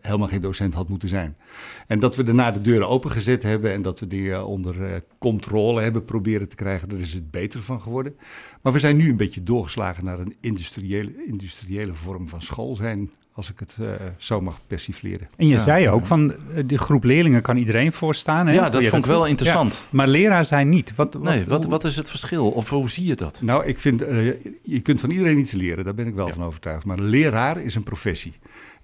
helemaal 0.00 0.28
geen 0.28 0.40
docent 0.40 0.74
had 0.74 0.88
moeten 0.88 1.08
zijn. 1.08 1.36
En 1.86 1.98
dat 1.98 2.16
we 2.16 2.22
daarna 2.22 2.50
de 2.50 2.62
deuren 2.62 2.88
opengezet 2.88 3.42
hebben... 3.42 3.72
en 3.72 3.82
dat 3.82 4.00
we 4.00 4.06
die 4.06 4.32
eh, 4.32 4.48
onder 4.48 4.84
eh, 4.84 4.90
controle 5.18 5.80
hebben 5.80 6.04
proberen 6.04 6.48
te 6.48 6.56
krijgen... 6.56 6.88
daar 6.88 6.98
is 6.98 7.12
het 7.12 7.30
beter 7.30 7.62
van 7.68 7.80
geworden. 7.80 8.16
Maar 8.62 8.72
we 8.72 8.78
zijn 8.78 8.96
nu 8.96 9.08
een 9.10 9.16
beetje 9.16 9.42
doorgeslagen 9.42 10.04
naar 10.04 10.18
een 10.18 10.34
industriële, 10.40 11.10
industriële 11.26 11.94
vorm 11.94 12.28
van 12.28 12.42
school 12.42 12.76
zijn, 12.76 13.10
als 13.32 13.50
ik 13.50 13.58
het 13.58 13.76
eh, 13.80 13.90
zo 14.16 14.40
mag 14.40 14.58
persifleren. 14.66 15.28
En 15.36 15.46
je 15.46 15.52
Ja, 15.54 15.60
zei 15.60 15.88
ook 15.88 16.00
ja. 16.00 16.06
van 16.06 16.32
eh, 16.34 16.62
de 16.66 16.78
groep 16.78 17.04
leerlingen 17.04 17.42
kan 17.42 17.56
iedereen 17.56 17.92
voorstaan. 17.92 18.46
Hè? 18.46 18.52
Ja, 18.52 18.70
dat 18.70 18.84
vond 18.84 19.04
ik 19.04 19.10
wel 19.10 19.26
interessant. 19.26 19.72
Ja, 19.72 19.78
maar 19.90 20.08
leraar 20.08 20.44
zijn 20.46 20.68
niet. 20.68 20.94
Wat, 20.94 21.14
wat, 21.14 21.22
Nee, 21.22 21.44
wat, 21.68 21.84
is 21.84 21.96
het 21.96 22.10
verschil? 22.10 22.50
Of 22.50 22.70
hoe 22.70 22.90
zie 22.90 23.06
je 23.06 23.14
dat? 23.14 23.40
Nou, 23.42 23.66
ik 23.66 23.78
vind, 23.78 24.02
eh, 24.02 24.26
je 24.62 24.80
kunt 24.82 25.00
van 25.00 25.10
iedereen 25.10 25.38
iets 25.38 25.52
leren, 25.52 25.84
daar 25.84 25.94
ben 25.94 26.06
ik 26.06 26.14
wel 26.14 26.26
Ja. 26.26 26.32
van 26.32 26.44
overtuigd. 26.44 26.84
Maar 26.84 26.98
leraar 26.98 27.62
is 27.62 27.74
een 27.74 27.82
professie. 27.84 28.32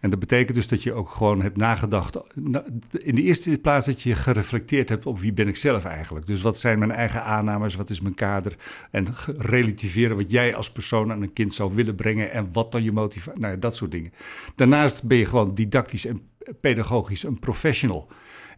En 0.05 0.11
dat 0.11 0.19
betekent 0.19 0.57
dus 0.57 0.69
dat 0.69 0.83
je 0.83 0.93
ook 0.93 1.11
gewoon 1.11 1.43
hebt 1.43 1.57
nagedacht. 1.57 2.19
na- 2.35 2.65
In 2.99 3.15
de 3.15 3.23
eerste 3.23 3.59
plaats 3.59 3.87
dat 3.87 4.03
je 4.03 4.15
gereflecteerd 4.15 4.89
hebt 4.89 5.07
op 5.07 5.19
wie 5.19 5.33
ben 5.33 5.49
ik 5.49 5.57
zelf 5.57 5.85
eigenlijk. 5.85 6.27
Dus 6.27 6.43
wat 6.43 6.59
zijn 6.59 6.79
mijn 6.79 6.91
eigen 6.91 7.25
aannames, 7.25 7.75
wat 7.75 7.91
is 7.91 8.01
mijn 8.01 8.15
kader. 8.15 8.57
En 8.91 9.07
relativeren 9.37 10.17
wat 10.17 10.31
jij 10.31 10.55
als 10.55 10.73
persoon 10.73 11.13
aan 11.13 11.23
een 11.23 11.33
kind 11.33 11.55
zou 11.55 11.75
willen 11.75 11.95
brengen. 11.95 12.31
En 12.33 12.49
wat 12.53 12.73
dan 12.73 12.83
je 12.83 12.93
motivatie, 12.93 13.41
nou 13.41 13.53
ja, 13.53 13.59
dat 13.59 13.77
soort 13.77 13.91
dingen. 13.91 14.13
Daarnaast 14.55 15.03
ben 15.05 15.19
je 15.19 15.27
gewoon 15.27 15.55
didactisch 15.55 16.07
en 16.07 16.21
pedagogisch 16.61 17.23
een 17.23 17.39
professional. 17.39 18.09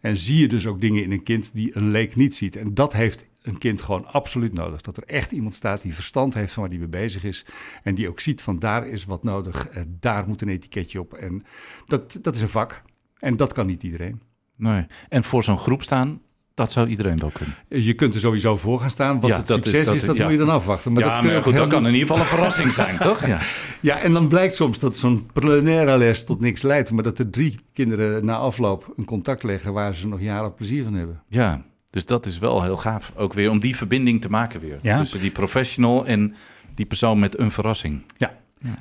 En 0.01 0.17
zie 0.17 0.39
je 0.39 0.49
dus 0.49 0.67
ook 0.67 0.81
dingen 0.81 1.03
in 1.03 1.13
een 1.13 1.23
kind 1.23 1.51
die 1.55 1.77
een 1.77 1.91
leek 1.91 2.17
niet 2.17 2.35
ziet. 2.35 2.57
En 2.57 2.75
dat 2.75 2.93
heeft 2.93 3.25
een 3.47 3.59
kind 3.59 3.83
gewoon 3.83 4.07
absoluut 4.07 4.53
nodig. 4.53 4.81
Dat 4.81 4.97
er 4.97 5.03
echt 5.07 5.33
iemand 5.33 5.55
staat 5.55 5.83
die 5.83 5.95
verstand 5.95 6.35
heeft 6.35 6.53
van 6.53 6.63
waar 6.63 6.71
die 6.71 6.79
mee 6.81 6.89
bezig 6.89 7.25
is. 7.25 7.45
En 7.83 7.95
die 7.95 8.09
ook 8.09 8.21
ziet 8.21 8.43
van 8.43 8.59
daar 8.59 8.87
is 8.87 9.05
wat 9.05 9.23
nodig, 9.25 9.69
eh, 9.69 9.83
daar 10.01 10.29
moet 10.29 10.43
een 10.43 10.49
etiketje 10.49 11.01
op. 11.01 11.15
En 11.15 11.45
dat, 11.87 12.19
dat 12.23 12.35
is 12.35 12.43
een 12.43 12.49
vak. 12.49 12.83
En 13.19 13.37
dat 13.37 13.53
kan 13.53 13.67
niet 13.67 13.83
iedereen. 13.83 14.21
Nee. 14.57 14.87
En 15.09 15.25
voor 15.25 15.45
zo'n 15.45 15.59
groep 15.59 15.83
staan, 15.83 16.21
dat 16.55 16.73
zou 16.73 16.89
iedereen 16.89 17.17
wel 17.19 17.31
kunnen. 17.31 17.57
Je 17.69 17.95
kunt 17.95 18.15
er 18.15 18.21
sowieso 18.21 18.57
voor 18.57 18.81
gaan 18.81 18.91
staan. 18.91 19.21
Wat 19.21 19.31
Ja, 19.31 19.37
het 19.37 19.49
is- 19.49 19.55
succes 19.55 19.87
dat 19.87 19.95
is, 19.95 20.05
dat 20.05 20.17
ja. 20.17 20.23
moet 20.23 20.33
je 20.33 20.39
dan 20.39 20.49
afwachten. 20.49 20.93
Maar 20.93 21.03
ja, 21.03 21.09
dat 21.09 21.17
kun 21.19 21.27
je 21.27 21.31
maar 21.31 21.39
ook 21.47 21.49
goed, 21.53 21.57
dat 21.57 21.69
kan 21.69 21.87
in 21.87 21.93
ieder 21.95 22.07
geval 22.09 22.23
een 22.23 22.29
verrassing 22.29 22.73
zijn, 22.73 22.99
toch? 23.09 23.27
Ja. 23.27 23.41
Ja, 23.81 23.99
en 23.99 24.13
dan 24.13 24.29
blijkt 24.29 24.55
soms 24.55 24.79
dat 24.79 24.97
zo'n 24.97 25.27
plenaire 25.33 25.99
les 25.99 26.25
tot 26.25 26.41
niks 26.41 26.63
leidt. 26.63 26.91
Maar 26.91 27.03
dat 27.03 27.19
er 27.19 27.31
drie 27.31 27.55
kinderen 27.73 28.25
na 28.25 28.37
afloop 28.37 28.93
een 28.97 29.05
contact 29.05 29.43
leggen 29.43 29.73
waar 29.73 29.95
ze 29.95 30.09
nog 30.09 30.21
jaren 30.21 30.55
plezier 30.55 30.85
van 30.85 30.95
hebben. 30.95 31.23
ja, 31.29 31.65
dus 31.97 32.07
dat 32.07 32.27
is 32.27 32.39
wel 32.39 32.63
heel 32.63 32.77
gaaf. 32.77 33.13
Ook 33.15 33.33
weer 33.33 33.51
om 33.51 33.61
die 33.61 33.77
verbinding 33.77 34.21
te 34.21 34.31
maken 34.31 34.61
weer. 34.61 34.79
Ja. 34.83 34.99
Tussen 34.99 35.21
die 35.21 35.31
professional 35.31 36.07
en 36.07 36.35
die 36.75 36.87
persoon 36.87 37.19
met 37.19 37.39
een 37.39 37.51
verrassing. 37.51 38.03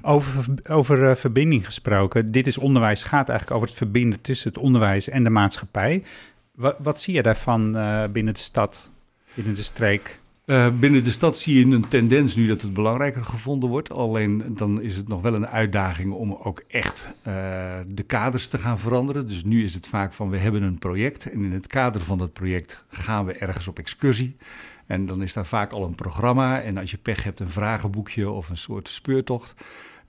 Over, 0.01 0.45
over 0.69 1.09
eh, 1.09 1.15
verbinding 1.15 1.65
gesproken. 1.65 2.31
Dit 2.31 2.47
is 2.47 2.57
onderwijs, 2.57 3.03
gaat 3.03 3.29
eigenlijk 3.29 3.57
over 3.57 3.67
het 3.67 3.77
verbinden 3.77 4.21
tussen 4.21 4.49
het 4.49 4.57
onderwijs 4.57 5.09
en 5.09 5.23
de 5.23 5.29
maatschappij. 5.29 6.03
Wat, 6.55 6.75
wat 6.79 7.01
zie 7.01 7.13
je 7.13 7.21
daarvan 7.21 7.77
eh, 7.77 8.03
binnen 8.11 8.33
de 8.33 8.39
stad, 8.39 8.91
binnen 9.33 9.55
de 9.55 9.63
streek? 9.63 10.19
Eh, 10.45 10.69
binnen 10.79 11.03
de 11.03 11.11
stad 11.11 11.37
zie 11.37 11.59
je 11.59 11.75
een 11.75 11.87
tendens 11.87 12.35
nu 12.35 12.47
dat 12.47 12.61
het 12.61 12.73
belangrijker 12.73 13.23
gevonden 13.23 13.69
wordt. 13.69 13.91
Alleen 13.91 14.43
dan 14.47 14.81
is 14.81 14.95
het 14.95 15.07
nog 15.07 15.21
wel 15.21 15.33
een 15.33 15.47
uitdaging 15.47 16.11
om 16.11 16.33
ook 16.33 16.63
echt 16.67 17.13
eh, 17.21 17.33
de 17.87 18.03
kaders 18.03 18.47
te 18.47 18.57
gaan 18.57 18.79
veranderen. 18.79 19.27
Dus 19.27 19.43
nu 19.43 19.63
is 19.63 19.73
het 19.73 19.87
vaak 19.87 20.13
van 20.13 20.29
we 20.29 20.37
hebben 20.37 20.63
een 20.63 20.79
project 20.79 21.29
en 21.29 21.43
in 21.43 21.51
het 21.51 21.67
kader 21.67 22.01
van 22.01 22.17
dat 22.17 22.33
project 22.33 22.83
gaan 22.87 23.25
we 23.25 23.33
ergens 23.33 23.67
op 23.67 23.79
excursie. 23.79 24.35
En 24.85 25.05
dan 25.05 25.21
is 25.21 25.33
daar 25.33 25.45
vaak 25.45 25.71
al 25.71 25.83
een 25.83 25.95
programma 25.95 26.61
en 26.61 26.77
als 26.77 26.91
je 26.91 26.97
pech 26.97 27.23
hebt 27.23 27.39
een 27.39 27.49
vragenboekje 27.49 28.29
of 28.29 28.49
een 28.49 28.57
soort 28.57 28.89
speurtocht. 28.89 29.53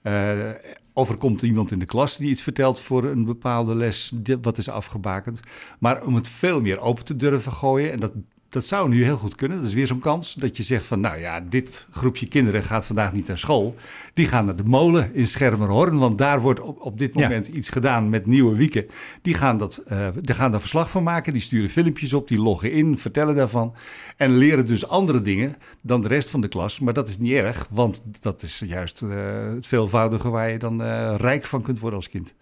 Eh, 0.03 0.51
of 0.93 1.09
er 1.09 1.17
komt 1.17 1.43
iemand 1.43 1.71
in 1.71 1.79
de 1.79 1.85
klas 1.85 2.17
die 2.17 2.31
iets 2.31 2.43
vertelt 2.43 2.81
voor 2.81 3.05
een 3.05 3.25
bepaalde 3.25 3.75
les, 3.75 4.13
wat 4.41 4.59
is 4.59 4.69
afgebakend. 4.69 5.41
Maar 5.79 6.05
om 6.05 6.15
het 6.15 6.29
veel 6.29 6.61
meer 6.61 6.81
open 6.81 7.05
te 7.05 7.17
durven 7.17 7.53
gooien, 7.53 7.93
en 7.93 7.99
dat, 7.99 8.13
dat 8.57 8.65
zou 8.67 8.89
nu 8.89 9.05
heel 9.05 9.17
goed 9.17 9.35
kunnen. 9.35 9.59
Dat 9.59 9.67
is 9.67 9.75
weer 9.75 9.87
zo'n 9.87 9.99
kans 9.99 10.35
dat 10.35 10.57
je 10.57 10.63
zegt 10.63 10.85
van, 10.85 11.01
nou 11.01 11.19
ja, 11.19 11.41
dit 11.41 11.87
groepje 11.91 12.29
kinderen 12.29 12.63
gaat 12.63 12.87
vandaag 12.87 13.13
niet 13.13 13.27
naar 13.27 13.39
school. 13.39 13.75
Die 14.15 14.27
gaan 14.27 14.45
naar 14.45 14.57
de 14.57 14.65
molen 14.65 15.15
in 15.15 15.27
Schermerhorn, 15.27 15.99
want 15.99 16.19
daar 16.19 16.41
wordt 16.41 16.61
op, 16.61 16.81
op 16.81 16.99
dit 16.99 17.15
Ja. 17.15 17.21
moment 17.21 17.47
iets 17.47 17.69
gedaan 17.69 18.11
met 18.11 18.27
nieuwe 18.27 18.57
wieken. 18.57 18.87
Die 19.23 19.35
gaan, 19.35 19.59
dat, 19.59 19.77
eh, 19.87 20.09
die 20.21 20.35
gaan 20.35 20.51
daar 20.51 20.61
verslag 20.61 20.91
van 20.91 21.03
maken, 21.03 21.33
die 21.33 21.43
sturen 21.43 21.69
filmpjes 21.71 22.13
op, 22.13 22.29
die 22.29 22.39
loggen 22.39 22.73
in, 22.73 22.99
vertellen 22.99 23.35
daarvan. 23.35 23.75
En 24.17 24.37
leren 24.37 24.67
dus 24.67 24.89
andere 24.89 25.21
dingen 25.21 25.57
dan 25.81 26.01
de 26.01 26.09
rest 26.09 26.31
van 26.31 26.41
de 26.41 26.49
klas. 26.49 26.81
Maar 26.81 26.95
dat 26.95 27.09
is 27.09 27.19
niet 27.19 27.33
erg, 27.33 27.67
want 27.71 28.05
dat 28.21 28.43
is 28.43 28.63
juist 28.67 29.03
eh, 29.03 29.09
het 29.55 29.67
veelvoudige 29.67 30.29
waar 30.29 30.51
je 30.51 30.59
dan 30.59 30.83
eh, 30.83 31.15
rijk 31.17 31.45
van 31.45 31.63
kunt 31.63 31.79
worden 31.81 31.99
als 31.99 32.09
kind. 32.09 32.33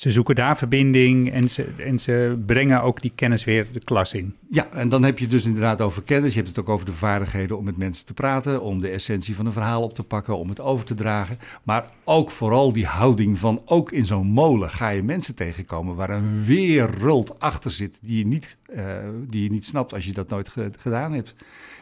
Ze 0.00 0.10
zoeken 0.10 0.34
daar 0.34 0.56
verbinding 0.56 1.30
en 1.32 1.50
ze, 1.50 1.66
en 1.76 1.98
ze 1.98 2.38
brengen 2.46 2.82
ook 2.82 3.02
die 3.02 3.12
kennis 3.14 3.44
weer 3.44 3.66
de 3.72 3.84
klas 3.84 4.14
in. 4.14 4.34
Ja, 4.50 4.68
en 4.72 4.88
dan 4.88 5.02
heb 5.04 5.18
je 5.18 5.26
dus 5.26 5.44
inderdaad 5.44 5.80
over 5.80 6.02
kennis. 6.02 6.30
Je 6.32 6.36
hebt 6.38 6.48
het 6.48 6.58
ook 6.58 6.68
over 6.68 6.86
de 6.86 6.92
vaardigheden 6.92 7.58
om 7.58 7.64
met 7.64 7.76
mensen 7.76 8.06
te 8.06 8.14
praten, 8.14 8.62
om 8.62 8.80
de 8.80 8.88
essentie 8.88 9.34
van 9.34 9.46
een 9.46 9.52
verhaal 9.52 9.82
op 9.82 9.94
te 9.94 10.02
pakken, 10.02 10.36
om 10.38 10.48
het 10.48 10.60
over 10.60 10.84
te 10.84 10.94
dragen. 10.94 11.38
Maar 11.62 11.84
ook 12.04 12.30
vooral 12.30 12.72
die 12.72 12.86
houding 12.86 13.38
van, 13.38 13.62
ook 13.64 13.92
in 13.92 14.04
zo'n 14.04 14.26
molen 14.26 14.70
ga 14.70 14.88
je 14.88 15.02
mensen 15.02 15.34
tegenkomen 15.34 15.94
waar 15.94 16.10
een 16.10 16.44
wereld 16.44 17.40
achter 17.40 17.70
zit 17.70 17.98
die 18.02 18.18
je 18.18 18.26
niet, 18.26 18.56
eh, 18.74 18.84
die 19.26 19.42
je 19.42 19.50
niet 19.50 19.64
snapt 19.64 19.92
als 19.94 20.04
je 20.04 20.12
dat 20.12 20.28
nooit 20.30 20.48
ge- 20.48 20.70
gedaan 20.78 21.12
hebt. 21.12 21.34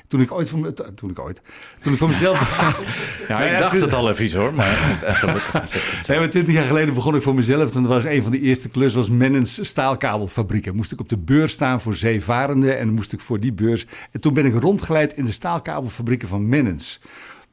Toen 0.08 0.20
ik 0.20 0.32
ooit 0.32 0.48
voor 0.48 0.74
toen 0.94 1.10
ik 1.10 1.18
ooit, 1.18 1.40
toen 1.82 1.92
ik 1.92 1.98
voor 1.98 2.08
mezelf. 2.08 2.36
Ja, 3.28 3.40
ik 3.40 3.58
dacht 3.58 3.80
het 3.80 3.92
al 3.92 4.10
even 4.10 4.40
hoor, 4.40 4.54
maar 4.54 4.98
Nee, 6.06 6.18
maar 6.18 6.30
twintig 6.30 6.54
jaar 6.54 6.64
geleden 6.64 6.94
begon 6.94 7.14
ik 7.14 7.22
voor 7.22 7.34
mezelf. 7.34 7.70
Toen 7.70 7.86
was 7.86 8.04
een 8.04 8.22
van 8.22 8.32
de 8.32 8.40
eerste 8.40 8.68
klus 8.68 8.94
was 8.94 9.10
Mennens 9.10 9.66
staalkabelfabrieken. 9.68 10.76
Moest 10.76 10.92
ik 10.92 11.00
op 11.00 11.08
de 11.08 11.16
beurs 11.16 11.52
staan 11.52 11.80
voor 11.80 11.94
zeevarenden 11.94 12.78
en 12.78 12.88
moest 12.88 13.12
ik 13.12 13.20
voor 13.20 13.40
die 13.40 13.52
beurs. 13.52 13.86
En 14.10 14.20
toen 14.20 14.34
ben 14.34 14.46
ik 14.46 14.62
rondgeleid 14.62 15.12
in 15.12 15.24
de 15.24 15.32
staalkabelfabrieken 15.32 16.28
van 16.28 16.48
Mennens. 16.48 17.00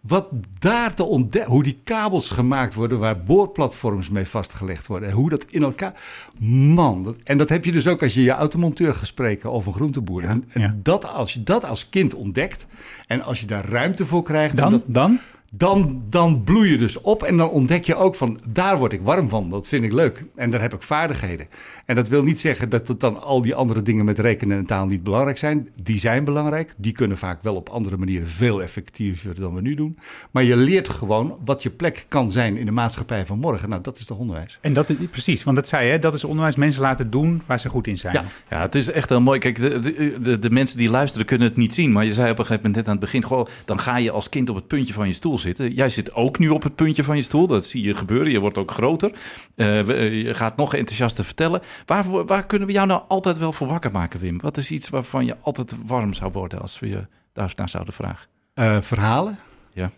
Wat 0.07 0.27
daar 0.59 0.93
te 0.93 1.03
ontdekken, 1.03 1.51
hoe 1.51 1.63
die 1.63 1.79
kabels 1.83 2.29
gemaakt 2.29 2.73
worden, 2.73 2.99
waar 2.99 3.23
boorplatforms 3.23 4.09
mee 4.09 4.27
vastgelegd 4.27 4.87
worden. 4.87 5.09
En 5.09 5.15
hoe 5.15 5.29
dat 5.29 5.45
in 5.49 5.63
elkaar. 5.63 5.93
Man, 6.39 7.03
dat, 7.03 7.15
en 7.23 7.37
dat 7.37 7.49
heb 7.49 7.65
je 7.65 7.71
dus 7.71 7.87
ook 7.87 8.01
als 8.01 8.13
je 8.13 8.23
je 8.23 8.31
automonteur 8.31 8.93
gaat 8.93 9.07
spreken 9.07 9.51
of 9.51 9.65
een 9.65 9.73
groenteboer. 9.73 10.21
Ja, 10.21 10.29
en 10.29 10.45
en 10.49 10.61
ja. 10.61 10.75
dat, 10.83 11.05
als 11.13 11.33
je 11.33 11.43
dat 11.43 11.65
als 11.65 11.89
kind 11.89 12.13
ontdekt 12.13 12.65
en 13.07 13.21
als 13.21 13.39
je 13.39 13.45
daar 13.45 13.65
ruimte 13.65 14.05
voor 14.05 14.23
krijgt. 14.23 14.55
Dan, 14.55 14.71
dat, 14.71 14.81
dan? 14.85 15.19
Dan, 15.57 16.03
dan 16.09 16.43
bloei 16.43 16.71
je 16.71 16.77
dus 16.77 17.01
op 17.01 17.23
en 17.23 17.37
dan 17.37 17.49
ontdek 17.49 17.85
je 17.85 17.95
ook 17.95 18.15
van, 18.15 18.39
daar 18.47 18.77
word 18.77 18.93
ik 18.93 19.01
warm 19.01 19.29
van, 19.29 19.49
dat 19.49 19.67
vind 19.67 19.83
ik 19.83 19.91
leuk. 19.91 20.21
En 20.35 20.49
daar 20.49 20.61
heb 20.61 20.73
ik 20.73 20.81
vaardigheden. 20.81 21.47
En 21.85 21.95
dat 21.95 22.07
wil 22.07 22.23
niet 22.23 22.39
zeggen 22.39 22.69
dat 22.69 22.87
het 22.87 22.99
dan 22.99 23.21
al 23.21 23.41
die 23.41 23.55
andere 23.55 23.81
dingen 23.81 24.05
met 24.05 24.19
rekenen 24.19 24.57
en 24.57 24.65
taal 24.65 24.85
niet 24.85 25.03
belangrijk 25.03 25.37
zijn. 25.37 25.69
Die 25.81 25.99
zijn 25.99 26.23
belangrijk, 26.23 26.73
die 26.77 26.91
kunnen 26.91 27.17
vaak 27.17 27.43
wel 27.43 27.55
op 27.55 27.69
andere 27.69 27.97
manieren 27.97 28.27
veel 28.27 28.61
effectiever 28.61 29.39
dan 29.39 29.53
we 29.53 29.61
nu 29.61 29.75
doen. 29.75 29.97
Maar 30.31 30.43
je 30.43 30.55
leert 30.55 30.89
gewoon 30.89 31.37
wat 31.45 31.63
je 31.63 31.69
plek 31.69 32.05
kan 32.07 32.31
zijn 32.31 32.57
in 32.57 32.65
de 32.65 32.71
maatschappij 32.71 33.25
van 33.25 33.39
morgen. 33.39 33.69
Nou, 33.69 33.81
dat 33.81 33.97
is 33.97 34.05
toch 34.05 34.17
onderwijs. 34.17 34.57
En 34.61 34.73
dat 34.73 34.89
is 34.89 34.95
precies, 35.11 35.43
want 35.43 35.55
dat 35.55 35.67
zei 35.67 35.91
je, 35.91 35.99
dat 35.99 36.13
is 36.13 36.23
onderwijs. 36.23 36.55
Mensen 36.55 36.81
laten 36.81 37.09
doen 37.09 37.41
waar 37.45 37.59
ze 37.59 37.69
goed 37.69 37.87
in 37.87 37.97
zijn. 37.97 38.13
Ja. 38.13 38.23
Ja, 38.49 38.61
het 38.61 38.75
is 38.75 38.91
echt 38.91 39.09
heel 39.09 39.21
mooi. 39.21 39.39
Kijk, 39.39 39.59
de, 39.59 39.79
de, 39.79 40.17
de, 40.21 40.39
de 40.39 40.49
mensen 40.49 40.77
die 40.77 40.89
luisteren 40.89 41.25
kunnen 41.25 41.47
het 41.47 41.57
niet 41.57 41.73
zien. 41.73 41.91
Maar 41.91 42.05
je 42.05 42.13
zei 42.13 42.31
op 42.31 42.39
een 42.39 42.45
gegeven 42.45 42.65
moment 42.65 42.75
net 42.75 42.85
aan 42.85 43.01
het 43.01 43.11
begin... 43.11 43.23
Goh, 43.23 43.47
dan 43.65 43.79
ga 43.79 43.97
je 43.97 44.11
als 44.11 44.29
kind 44.29 44.49
op 44.49 44.55
het 44.55 44.67
puntje 44.67 44.93
van 44.93 45.07
je 45.07 45.13
stoel 45.13 45.31
zitten. 45.31 45.44
Jij 45.53 45.89
zit 45.89 46.13
ook 46.13 46.39
nu 46.39 46.49
op 46.49 46.63
het 46.63 46.75
puntje 46.75 47.03
van 47.03 47.15
je 47.15 47.21
stoel. 47.21 47.47
Dat 47.47 47.65
zie 47.65 47.83
je 47.83 47.95
gebeuren. 47.95 48.31
Je 48.31 48.39
wordt 48.39 48.57
ook 48.57 48.71
groter. 48.71 49.11
Eh, 49.55 49.81
we- 49.81 49.93
je 49.93 50.33
gaat 50.33 50.57
nog 50.57 50.73
enthousiaster 50.73 51.25
vertellen. 51.25 51.61
Waar, 51.85 52.25
waar 52.25 52.45
kunnen 52.45 52.67
we 52.67 52.73
jou 52.73 52.87
nou 52.87 53.01
altijd 53.07 53.37
wel 53.37 53.53
voor 53.53 53.67
wakker 53.67 53.91
maken, 53.91 54.19
Wim? 54.19 54.39
Wat 54.39 54.57
is 54.57 54.71
iets 54.71 54.89
waarvan 54.89 55.25
je 55.25 55.35
altijd 55.41 55.75
warm 55.85 56.13
zou 56.13 56.31
worden... 56.31 56.61
als 56.61 56.79
we 56.79 56.87
je 56.89 57.07
daar 57.33 57.53
naar 57.55 57.69
zouden 57.69 57.93
vragen? 57.93 58.27
Eh, 58.53 58.81
verhalen. 58.81 59.37
Ja. 59.73 59.91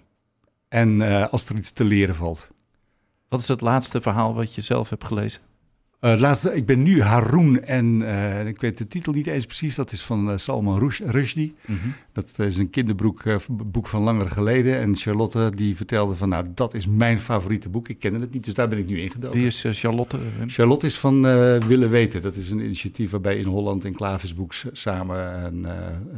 En 0.67 1.01
eh, 1.01 1.27
als 1.31 1.45
er 1.45 1.55
iets 1.55 1.71
te 1.71 1.83
leren 1.83 2.15
valt. 2.15 2.49
Wat 3.29 3.39
is 3.39 3.47
het 3.47 3.61
laatste 3.61 4.01
verhaal 4.01 4.33
wat 4.33 4.55
je 4.55 4.61
zelf 4.61 4.89
hebt 4.89 5.03
gelezen? 5.03 5.41
Eh, 5.99 6.19
laatste, 6.19 6.55
ik 6.55 6.65
ben 6.65 6.83
nu 6.83 7.01
Haroon 7.01 7.61
en 7.61 8.01
eh, 8.07 8.47
ik 8.47 8.61
weet 8.61 8.77
de 8.77 8.87
titel 8.87 9.13
niet 9.13 9.27
eens 9.27 9.45
precies. 9.45 9.75
Dat 9.75 9.91
is 9.91 10.01
van 10.01 10.31
eh, 10.31 10.37
Salman 10.37 10.79
Rush- 10.79 10.99
Rushdie. 10.99 11.55
Dat 12.13 12.39
is 12.39 12.57
een 12.57 12.69
kinderboek 12.69 13.23
boek 13.65 13.87
van 13.87 14.01
langer 14.01 14.29
geleden. 14.29 14.77
En 14.77 14.95
Charlotte 14.95 15.51
die 15.55 15.75
vertelde 15.75 16.15
van, 16.15 16.29
nou, 16.29 16.45
dat 16.53 16.73
is 16.73 16.87
mijn 16.87 17.19
favoriete 17.21 17.69
boek. 17.69 17.87
Ik 17.89 17.99
kende 17.99 18.19
het 18.19 18.33
niet, 18.33 18.45
dus 18.45 18.53
daar 18.53 18.67
ben 18.67 18.77
ik 18.77 18.87
nu 18.87 18.99
ingedoken. 18.99 19.37
Wie 19.37 19.47
is 19.47 19.65
Charlotte? 19.71 20.19
Wim? 20.37 20.49
Charlotte 20.49 20.85
is 20.85 20.97
van 20.97 21.21
Willen 21.67 21.89
Weten. 21.89 22.21
Dat 22.21 22.35
is 22.35 22.51
een 22.51 22.59
initiatief 22.59 23.11
waarbij 23.11 23.37
in 23.37 23.45
Holland 23.45 23.85
en 23.85 23.93
Klavisboeks 23.93 24.65
samen 24.71 25.43
een, 25.45 25.65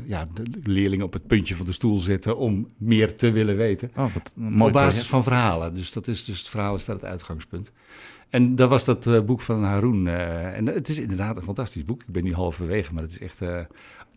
ja, 0.05 0.27
de 0.33 0.43
leerlingen 0.63 1.05
op 1.05 1.13
het 1.13 1.27
puntje 1.27 1.55
van 1.55 1.65
de 1.65 1.71
stoel 1.71 1.99
zetten 1.99 2.37
om 2.37 2.67
meer 2.77 3.15
te 3.15 3.31
willen 3.31 3.57
weten. 3.57 3.91
Oh, 3.95 4.13
wat 4.13 4.33
een 4.37 4.43
mooi 4.43 4.63
op 4.63 4.73
basis 4.73 4.89
project. 4.91 5.09
van 5.09 5.23
verhalen. 5.23 5.73
Dus 5.73 5.91
dat 5.91 6.07
is 6.07 6.25
dus 6.25 6.39
het 6.39 6.47
verhaal 6.47 6.75
is 6.75 6.85
daar 6.85 6.95
het 6.95 7.05
uitgangspunt. 7.05 7.71
En 8.29 8.55
daar 8.55 8.67
was 8.67 8.85
dat 8.85 9.07
eh, 9.07 9.21
boek 9.21 9.41
van 9.41 9.63
Haroon. 9.63 10.07
eh, 10.07 10.57
en 10.57 10.65
het 10.65 10.89
is 10.89 10.99
inderdaad 10.99 11.35
een 11.37 11.43
fantastisch 11.43 11.83
boek. 11.83 12.01
Ik 12.01 12.07
ben 12.11 12.23
nu 12.23 12.33
halverwege, 12.33 12.93
maar 12.93 13.03
het 13.03 13.11
is 13.11 13.19
echt. 13.19 13.41
eh, 13.41 13.59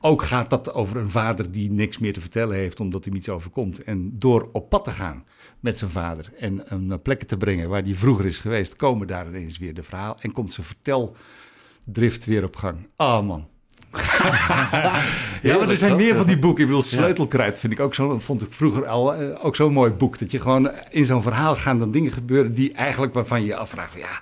ook 0.04 0.22
gaat 0.22 0.50
dat 0.50 0.74
over 0.74 0.96
een 0.96 1.10
vader 1.10 1.50
die 1.52 1.70
niks 1.70 1.98
meer 1.98 2.12
te 2.12 2.20
vertellen 2.20 2.56
heeft 2.56 2.80
omdat 2.80 3.04
hem 3.04 3.14
iets 3.14 3.28
overkomt. 3.28 3.84
En 3.84 4.18
door 4.18 4.48
op 4.52 4.68
pad 4.68 4.84
te 4.84 4.90
gaan 4.90 5.24
met 5.60 5.78
zijn 5.78 5.90
vader 5.90 6.32
en 6.38 6.62
hem 6.66 6.84
naar 6.86 6.98
plekken 6.98 7.26
te 7.26 7.36
brengen 7.36 7.68
waar 7.68 7.82
hij 7.82 7.94
vroeger 7.94 8.26
is 8.26 8.38
geweest, 8.38 8.76
komen 8.76 9.06
daar 9.06 9.26
ineens 9.26 9.58
weer 9.58 9.74
de 9.74 9.82
verhaal 9.82 10.16
en 10.20 10.32
komt 10.32 10.52
zijn 10.52 10.66
verteldrift 10.66 12.24
weer 12.24 12.44
op 12.44 12.56
gang. 12.56 12.88
Ah 12.96 13.26
man. 13.26 13.48
ja, 15.42 15.58
maar 15.58 15.70
er 15.70 15.76
zijn 15.76 15.96
meer 15.96 16.16
van 16.16 16.26
die 16.26 16.38
boeken. 16.38 16.62
Ik 16.62 16.68
bedoel, 16.68 16.82
Sleutelkruid 16.82 17.58
vind 17.58 17.72
ik 17.72 17.80
ook 17.80 17.94
zo. 17.94 18.18
Vond 18.18 18.42
ik 18.42 18.52
vroeger 18.52 18.86
al 18.86 19.14
eh, 19.14 19.44
ook 19.44 19.56
zo'n 19.56 19.72
mooi 19.72 19.90
boek. 19.90 20.18
Dat 20.18 20.30
je 20.30 20.40
gewoon 20.40 20.70
in 20.90 21.04
zo'n 21.04 21.22
verhaal 21.22 21.56
gaan 21.56 21.78
dan 21.78 21.90
dingen 21.90 22.12
gebeuren 22.12 22.54
die 22.54 22.72
eigenlijk 22.72 23.14
waarvan 23.14 23.40
je 23.40 23.46
je 23.46 23.56
afvraagt. 23.56 23.98
Ja, 23.98 24.20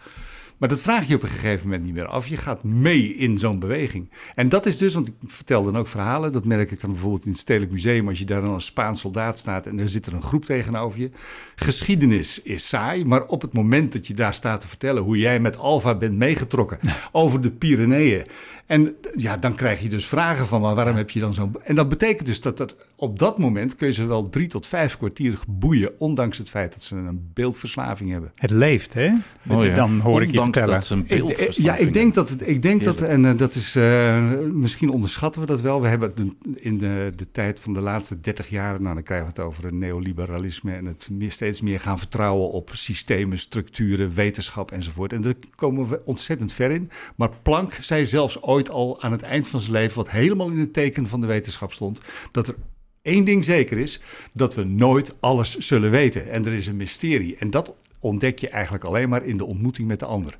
maar 0.61 0.69
dat 0.69 0.81
vraag 0.81 1.09
je 1.09 1.15
op 1.15 1.23
een 1.23 1.29
gegeven 1.29 1.65
moment 1.65 1.85
niet 1.85 1.95
meer 1.95 2.07
af. 2.07 2.27
Je 2.27 2.37
gaat 2.37 2.65
mee 2.65 3.15
in 3.15 3.39
zo'n 3.39 3.59
beweging. 3.59 4.11
En 4.35 4.49
dat 4.49 4.67
is 4.67 4.77
dus, 4.77 4.95
want 4.95 5.09
ik 5.09 5.15
vertel 5.27 5.65
dan 5.65 5.77
ook 5.79 5.89
verhalen. 5.89 6.33
Dat 6.33 6.45
merk 6.45 6.71
ik 6.71 6.81
dan 6.81 6.93
bijvoorbeeld 6.93 7.25
in 7.25 7.31
het 7.31 7.41
Stedelijk 7.41 7.73
Museum. 7.73 8.09
Als 8.09 8.19
je 8.19 8.25
daar 8.25 8.41
dan 8.41 8.53
als 8.53 8.65
Spaans 8.65 9.00
soldaat 9.00 9.39
staat 9.39 9.67
en 9.67 9.79
er 9.79 9.89
zit 9.89 10.07
er 10.07 10.15
een 10.15 10.23
groep 10.23 10.45
tegenover 10.45 11.00
je. 11.00 11.11
Geschiedenis 11.55 12.43
is 12.43 12.69
saai, 12.69 13.05
maar 13.05 13.27
op 13.27 13.43
het 13.43 13.53
moment 13.53 13.93
dat 13.93 14.07
je 14.07 14.15
daar 14.15 14.35
staat 14.35 14.61
te 14.61 14.69
vertellen 14.69 15.03
hoe 15.03 15.19
jij 15.19 15.41
met 15.41 15.59
Alfa 15.59 15.95
bent 15.95 16.17
meegetrokken 16.17 16.79
over 17.12 17.41
de 17.41 17.50
Pyreneeën. 17.50 18.25
En 18.71 18.95
ja, 19.17 19.37
dan 19.37 19.55
krijg 19.55 19.81
je 19.81 19.89
dus 19.89 20.07
vragen 20.07 20.47
van, 20.47 20.61
maar 20.61 20.75
waarom 20.75 20.97
heb 20.97 21.11
je 21.11 21.21
dan 21.21 21.35
zo'n... 21.35 21.53
En 21.65 21.75
dat 21.75 21.89
betekent 21.89 22.27
dus 22.27 22.41
dat, 22.41 22.57
dat 22.57 22.77
op 22.97 23.19
dat 23.19 23.39
moment 23.39 23.77
kun 23.77 23.87
je 23.87 23.93
ze 23.93 24.05
wel 24.05 24.29
drie 24.29 24.47
tot 24.47 24.67
vijf 24.67 24.97
kwartier 24.97 25.39
boeien, 25.49 25.91
ondanks 25.99 26.39
het 26.39 26.50
feit 26.50 26.73
dat 26.73 26.83
ze 26.83 26.95
een 26.97 27.31
beeldverslaving 27.35 28.11
hebben. 28.11 28.33
Het 28.35 28.50
leeft, 28.50 28.95
hè? 28.95 29.11
Mooi, 29.43 29.69
hè? 29.69 29.75
Dan 29.75 30.00
hoor 30.00 30.23
ik 30.23 30.31
je 30.31 30.41
vertellen. 30.41 30.71
dat 30.71 30.85
ze 30.85 30.95
een 30.95 31.00
Ik- 31.00 31.09
beeldverslaving 31.09 31.67
ja, 31.79 31.87
ik 31.87 31.93
denk 31.93 32.15
dat, 32.15 32.29
het, 32.29 32.49
ik 32.49 32.62
denk 32.62 32.85
dat 32.85 33.00
en 33.00 33.25
eh, 33.25 33.37
dat 33.37 33.55
is, 33.55 33.77
eh, 33.77 34.25
misschien 34.53 34.91
onderschatten 34.91 35.41
we 35.41 35.47
dat 35.47 35.61
wel. 35.61 35.81
We 35.83 35.89
hebben 35.89 36.12
de- 36.15 36.53
in 36.55 36.79
de, 36.79 37.12
de 37.17 37.31
tijd 37.31 37.61
van 37.61 37.73
de 37.73 37.81
laatste 37.81 38.21
30 38.21 38.49
jaar, 38.50 38.81
nou 38.83 38.95
dan 38.95 39.03
krijgen 39.03 39.27
we 39.27 39.33
het 39.41 39.49
over 39.49 39.65
een 39.65 39.79
neoliberalisme 39.79 40.73
en 40.73 40.87
het 40.87 41.09
meer, 41.12 41.33
steeds 41.33 41.61
meer 41.61 41.81
gaan 41.81 41.99
vertrouwen 41.99 42.50
op 42.50 42.71
systemen, 42.73 43.39
structuren, 43.39 44.15
wetenschap 44.15 44.71
enzovoort. 44.71 45.12
En 45.12 45.23
daar 45.23 45.35
komen 45.55 45.89
we 45.89 46.00
ontzettend 46.05 46.53
ver 46.53 46.71
in. 46.71 46.91
Maar 47.17 47.31
Planck 47.43 47.73
zei 47.81 48.07
zelfs 48.07 48.43
ooit 48.43 48.60
al 48.69 49.02
aan 49.02 49.12
het 49.12 49.23
eind 49.23 49.49
van 49.49 49.61
zijn 49.61 49.73
leven, 49.73 49.97
wat 49.97 50.11
helemaal 50.11 50.50
in 50.50 50.59
het 50.59 50.73
teken 50.73 51.07
van 51.07 51.21
de 51.21 51.26
wetenschap 51.26 51.73
stond, 51.73 52.00
dat 52.33 52.49
er 52.49 52.55
één 53.02 53.25
ding 53.25 53.45
zeker 53.45 53.79
is, 53.79 54.00
dat 54.33 54.55
we 54.55 54.64
nooit 54.64 55.17
alles 55.21 55.59
zullen 55.59 55.90
weten. 55.90 56.31
En 56.31 56.47
er 56.47 56.52
is 56.52 56.67
een 56.67 56.76
mysterie. 56.76 57.37
En 57.37 57.50
dat 57.50 57.75
ontdek 57.99 58.38
je 58.38 58.49
eigenlijk 58.49 58.85
alleen 58.85 59.09
maar 59.09 59.25
in 59.25 59.37
de 59.37 59.45
ontmoeting 59.45 59.88
met 59.88 59.99
de 59.99 60.07
ander. 60.07 60.38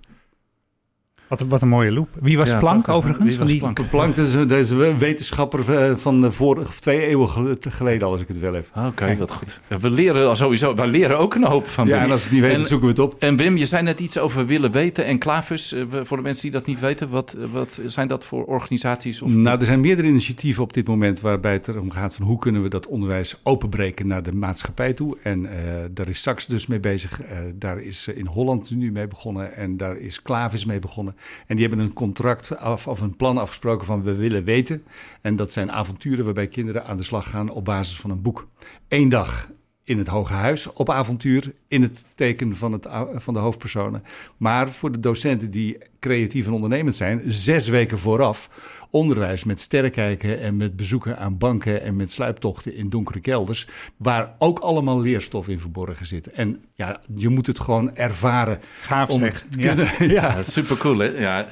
Wat, 1.31 1.41
wat 1.41 1.63
een 1.63 1.69
mooie 1.69 1.93
loop. 1.93 2.09
Wie 2.21 2.37
was 2.39 2.49
Ja, 2.49 2.59
Planck 2.59 2.83
prachtig. 2.83 2.95
overigens? 2.95 3.29
Wie 3.29 3.59
Van 3.59 3.67
was 3.75 3.75
die- 3.75 3.89
Planck? 3.89 4.17
Is, 4.17 4.35
een- 4.35 4.49
dat 4.49 4.59
is 4.59 4.71
een 4.71 4.99
wetenschapper 4.99 5.77
eh, 5.79 5.97
van 5.97 6.21
de 6.21 6.33
vorige, 6.33 6.81
twee 6.81 7.07
eeuwen 7.07 7.29
gel- 7.29 7.57
geleden, 7.69 8.07
al, 8.07 8.13
als 8.13 8.21
ik 8.21 8.29
het 8.29 8.39
wel 8.39 8.55
heb. 8.55 8.69
Ah, 8.73 8.87
Oké, 8.87 9.17
wat 9.17 9.31
goed. 9.31 9.61
Ja, 9.69 9.79
We 9.79 9.91
leren 9.91 10.29
al 10.29 10.37
sowieso, 10.37 10.75
wij 10.75 10.87
leren 10.87 11.19
ook 11.19 11.35
een 11.35 11.45
hoop 11.45 11.67
van 11.67 11.87
Ja, 11.87 12.03
en 12.03 12.11
als 12.11 12.19
we 12.19 12.23
het 12.25 12.33
niet 12.33 12.41
weten, 12.43 12.59
En- 12.61 12.67
zoeken 12.67 12.87
we 12.87 12.93
het 12.93 13.03
op. 13.03 13.17
En 13.23 13.37
Wim, 13.37 13.57
je 13.57 13.67
zei 13.67 13.83
net 13.83 14.01
iets 14.01 14.19
over 14.19 14.47
willen 14.47 14.71
weten 14.71 15.05
en 15.05 15.19
Klavus. 15.19 15.73
eh, 15.73 15.83
Voor 16.03 16.17
de 16.17 16.23
mensen 16.23 16.43
die 16.43 16.53
dat 16.53 16.67
niet 16.67 16.81
weten, 16.81 17.09
wat, 17.11 17.37
wat 17.53 17.81
zijn 17.87 18.09
dat 18.09 18.25
voor 18.25 18.45
organisaties? 18.45 19.23
Of 19.23 19.31
Nou, 19.31 19.59
er 19.61 19.67
zijn 19.67 19.81
meerdere 19.81 20.09
initiatieven 20.09 20.63
op 20.63 20.73
dit 20.73 20.87
moment 20.87 21.21
waarbij 21.21 21.53
het 21.53 21.69
erom 21.69 21.91
gaat 21.91 22.15
van 22.15 22.27
hoe 22.27 22.39
kunnen 22.39 22.63
we 22.63 22.69
dat 22.69 22.87
onderwijs 22.87 23.41
openbreken 23.43 24.07
naar 24.07 24.23
de 24.23 24.33
maatschappij 24.33 24.93
toe. 24.93 25.17
En 25.23 25.47
eh, 25.47 25.59
daar 25.91 26.09
is 26.09 26.23
Sax 26.23 26.47
dus 26.47 26.67
mee 26.67 26.81
bezig. 26.81 27.21
Eh, 27.23 27.39
daar 27.55 27.81
is 27.81 28.09
eh, 28.09 28.17
in 28.17 28.27
Holland 28.27 28.71
nu 28.71 28.93
mee 28.93 29.07
begonnen 29.09 29.55
en 29.57 29.77
daar 29.77 29.97
is 29.97 30.23
Klavis 30.23 30.65
mee 30.65 30.79
begonnen. 30.79 31.15
En 31.47 31.57
die 31.57 31.67
hebben 31.67 31.85
een 31.85 31.93
contract 31.93 32.57
af, 32.57 32.87
of 32.87 33.00
een 33.00 33.17
plan 33.17 33.39
afgesproken 33.39 33.87
van 33.87 34.03
we 34.03 34.15
willen 34.15 34.45
weten. 34.45 34.83
En 35.21 35.37
dat 35.37 35.53
zijn 35.53 35.73
avonturen 35.73 36.25
waarbij 36.25 36.49
kinderen 36.49 36.85
aan 36.85 36.97
de 36.97 37.03
slag 37.03 37.31
gaan 37.31 37.50
op 37.50 37.65
basis 37.65 38.00
van 38.00 38.11
een 38.11 38.23
boek. 38.23 38.49
Eén 38.89 39.09
dag 39.09 39.49
in 39.85 39.99
het 39.99 40.07
Hoge 40.07 40.33
Huis 40.33 40.73
op 40.73 40.91
avontuur 40.91 41.53
in 41.69 41.83
het 41.83 42.07
teken 42.15 42.57
van, 42.57 42.73
het, 42.73 42.89
van 43.15 43.35
de 43.35 43.41
hoofdpersonen. 43.41 44.03
Maar 44.37 44.69
voor 44.69 44.93
de 44.93 45.00
docenten 45.00 45.50
die 45.50 45.79
creatief 46.00 46.47
en 46.47 46.53
ondernemend 46.53 46.97
zijn, 46.97 47.23
zes 47.27 47.69
weken 47.69 47.99
vooraf 47.99 48.50
onderwijs 48.90 49.44
met 49.44 49.61
sterrenkijken 49.61 50.40
en 50.40 50.56
met 50.56 50.76
bezoeken 50.76 51.18
aan 51.18 51.38
banken 51.38 51.82
en 51.82 51.97
met 51.97 52.11
sluiptochten 52.11 52.75
in 52.76 52.88
donkere 52.88 53.20
kelders, 53.20 53.66
waar 53.97 54.35
ook 54.38 54.59
allemaal 54.59 55.00
leerstof 55.00 55.49
in 55.49 55.59
verborgen 55.59 56.06
zit. 56.06 56.26
En 56.30 56.64
ja, 56.75 57.00
je 57.14 57.28
moet 57.28 57.47
het 57.47 57.61
gewoon 57.61 57.97
ervaren 57.97 58.61
Gaaf 58.80 59.09
om 59.11 59.18
zeg. 59.20 59.42
het 59.42 59.52
te 59.52 59.59
Ja. 59.61 59.66
kunnen. 59.75 60.12
Ja. 60.14 60.35
Ja, 60.37 60.42
super 60.42 60.76
cool, 60.76 60.99
hè? 60.99 61.04
Ja, 61.20 61.47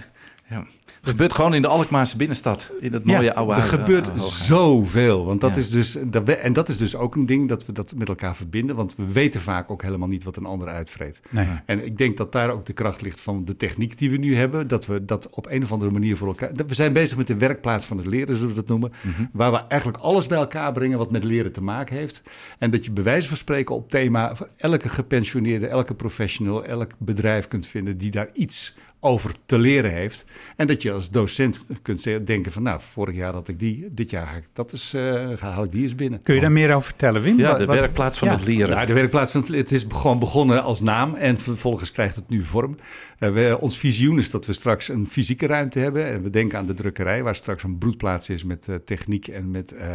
ja. 0.48 0.66
Het 1.08 1.16
gebeurt 1.16 1.32
gewoon 1.36 1.54
in 1.54 1.62
de 1.62 1.68
Alkmaarse 1.68 2.16
binnenstad. 2.16 2.70
In 2.80 2.90
dat 2.90 3.02
Ja, 3.04 3.16
mooie 3.16 3.34
oude 3.34 3.52
Er 3.52 3.58
huis- 3.58 3.70
gebeurt 3.70 4.08
eh, 4.08 4.16
hoge- 4.20 4.44
zoveel. 4.44 5.24
Want 5.24 5.40
dat 5.40 5.50
Ja. 5.50 5.56
is 5.56 5.70
dus, 5.70 5.98
dat 6.04 6.24
we- 6.24 6.34
en 6.36 6.52
dat 6.52 6.68
is 6.68 6.76
dus 6.76 6.96
ook 6.96 7.14
een 7.14 7.26
ding 7.26 7.48
dat 7.48 7.66
we 7.66 7.72
dat 7.72 7.92
met 7.96 8.08
elkaar 8.08 8.36
verbinden. 8.36 8.76
Want 8.76 8.96
we 8.96 9.12
weten 9.12 9.40
vaak 9.40 9.70
ook 9.70 9.82
helemaal 9.82 10.08
niet 10.08 10.24
wat 10.24 10.36
een 10.36 10.44
ander 10.44 10.68
uitvreet. 10.68 11.20
Nee. 11.30 11.46
En 11.66 11.84
ik 11.84 11.98
denk 11.98 12.16
dat 12.16 12.32
daar 12.32 12.50
ook 12.50 12.66
de 12.66 12.72
kracht 12.72 13.00
ligt 13.02 13.20
van 13.20 13.44
de 13.44 13.56
techniek 13.56 13.98
die 13.98 14.10
we 14.10 14.16
nu 14.16 14.36
hebben. 14.36 14.68
Dat 14.68 14.86
we 14.86 15.04
dat 15.04 15.28
op 15.30 15.46
een 15.50 15.62
of 15.62 15.72
andere 15.72 15.90
manier 15.90 16.16
voor 16.16 16.28
elkaar. 16.28 16.54
dat 16.54 16.68
We 16.68 16.74
zijn 16.74 16.92
bezig 16.92 17.16
met 17.16 17.26
de 17.26 17.36
werkplaats 17.36 17.86
van 17.86 17.96
het 17.96 18.06
leren, 18.06 18.34
zullen 18.36 18.48
we 18.50 18.54
dat 18.60 18.68
noemen. 18.68 18.92
Mhm. 19.02 19.24
Waar 19.32 19.50
we 19.52 19.60
eigenlijk 19.68 20.02
alles 20.02 20.26
bij 20.26 20.38
elkaar 20.38 20.72
brengen 20.72 20.98
wat 20.98 21.10
met 21.10 21.24
leren 21.24 21.52
te 21.52 21.62
maken 21.62 21.96
heeft. 21.96 22.22
En 22.58 22.70
dat 22.70 22.84
je 22.84 22.90
bij 22.90 23.04
wijze 23.04 23.28
van 23.28 23.36
spreken 23.36 23.74
op 23.74 23.90
thema 23.90 24.32
elke 24.56 24.88
gepensioneerde, 24.88 25.66
elke 25.66 25.94
professional, 25.94 26.64
elk 26.64 26.90
bedrijf 26.98 27.48
kunt 27.48 27.66
vinden 27.66 27.98
die 27.98 28.10
daar 28.10 28.28
iets 28.32 28.76
over 29.00 29.30
te 29.46 29.58
leren 29.58 29.90
heeft. 29.90 30.24
En 30.56 30.66
dat 30.66 30.82
je 30.82 30.92
als 30.92 31.10
docent 31.10 31.66
kunt 31.82 32.02
denken 32.26 32.52
van 32.52 32.62
nou, 32.62 32.80
vorig 32.82 33.14
jaar 33.16 33.32
had 33.32 33.48
ik 33.48 33.58
die, 33.58 33.88
dit 33.90 34.10
jaar 34.10 34.26
ga 34.26 34.36
ik 34.36 34.44
dat 34.52 34.72
eens, 34.72 34.94
eh, 34.94 35.26
ga 35.36 35.50
haal 35.50 35.64
ik 35.64 35.72
die 35.72 35.82
eens 35.82 35.94
binnen. 35.94 36.22
Kun 36.22 36.34
je 36.34 36.40
daar 36.40 36.52
meer 36.52 36.74
over 36.74 36.82
vertellen, 36.88 37.22
Wim? 37.22 37.38
Ja, 37.38 37.48
Wat- 37.48 37.58
de 37.58 37.64
wat- 37.66 37.78
werkplaats 37.78 38.18
van 38.18 38.28
ja. 38.28 38.34
het 38.34 38.46
leren. 38.46 38.76
Ja, 38.76 38.84
de 38.84 38.92
werkplaats 38.92 39.32
van 39.32 39.40
het, 39.40 39.54
het 39.54 39.72
is 39.72 39.86
gewoon 39.88 40.18
begonnen 40.18 40.62
als 40.62 40.80
naam 40.80 41.14
en 41.14 41.38
vervolgens 41.38 41.92
krijgt 41.92 42.16
het 42.16 42.28
nu 42.28 42.44
vorm. 42.44 42.76
Eh, 43.18 43.32
we, 43.32 43.56
ons 43.60 43.78
visioen 43.78 44.18
is 44.18 44.30
dat 44.30 44.46
we 44.46 44.52
straks 44.52 44.88
een 44.88 45.06
fysieke 45.08 45.46
ruimte 45.46 45.78
hebben. 45.78 46.06
En 46.06 46.22
we 46.22 46.30
denken 46.30 46.58
aan 46.58 46.66
de 46.66 46.74
drukkerij, 46.74 47.22
waar 47.22 47.34
straks 47.36 47.62
een 47.62 47.78
broedplaats 47.78 48.28
is 48.30 48.44
met 48.44 48.68
eh, 48.68 48.74
techniek 48.84 49.28
en 49.28 49.50
met 49.50 49.72
eh, 49.72 49.86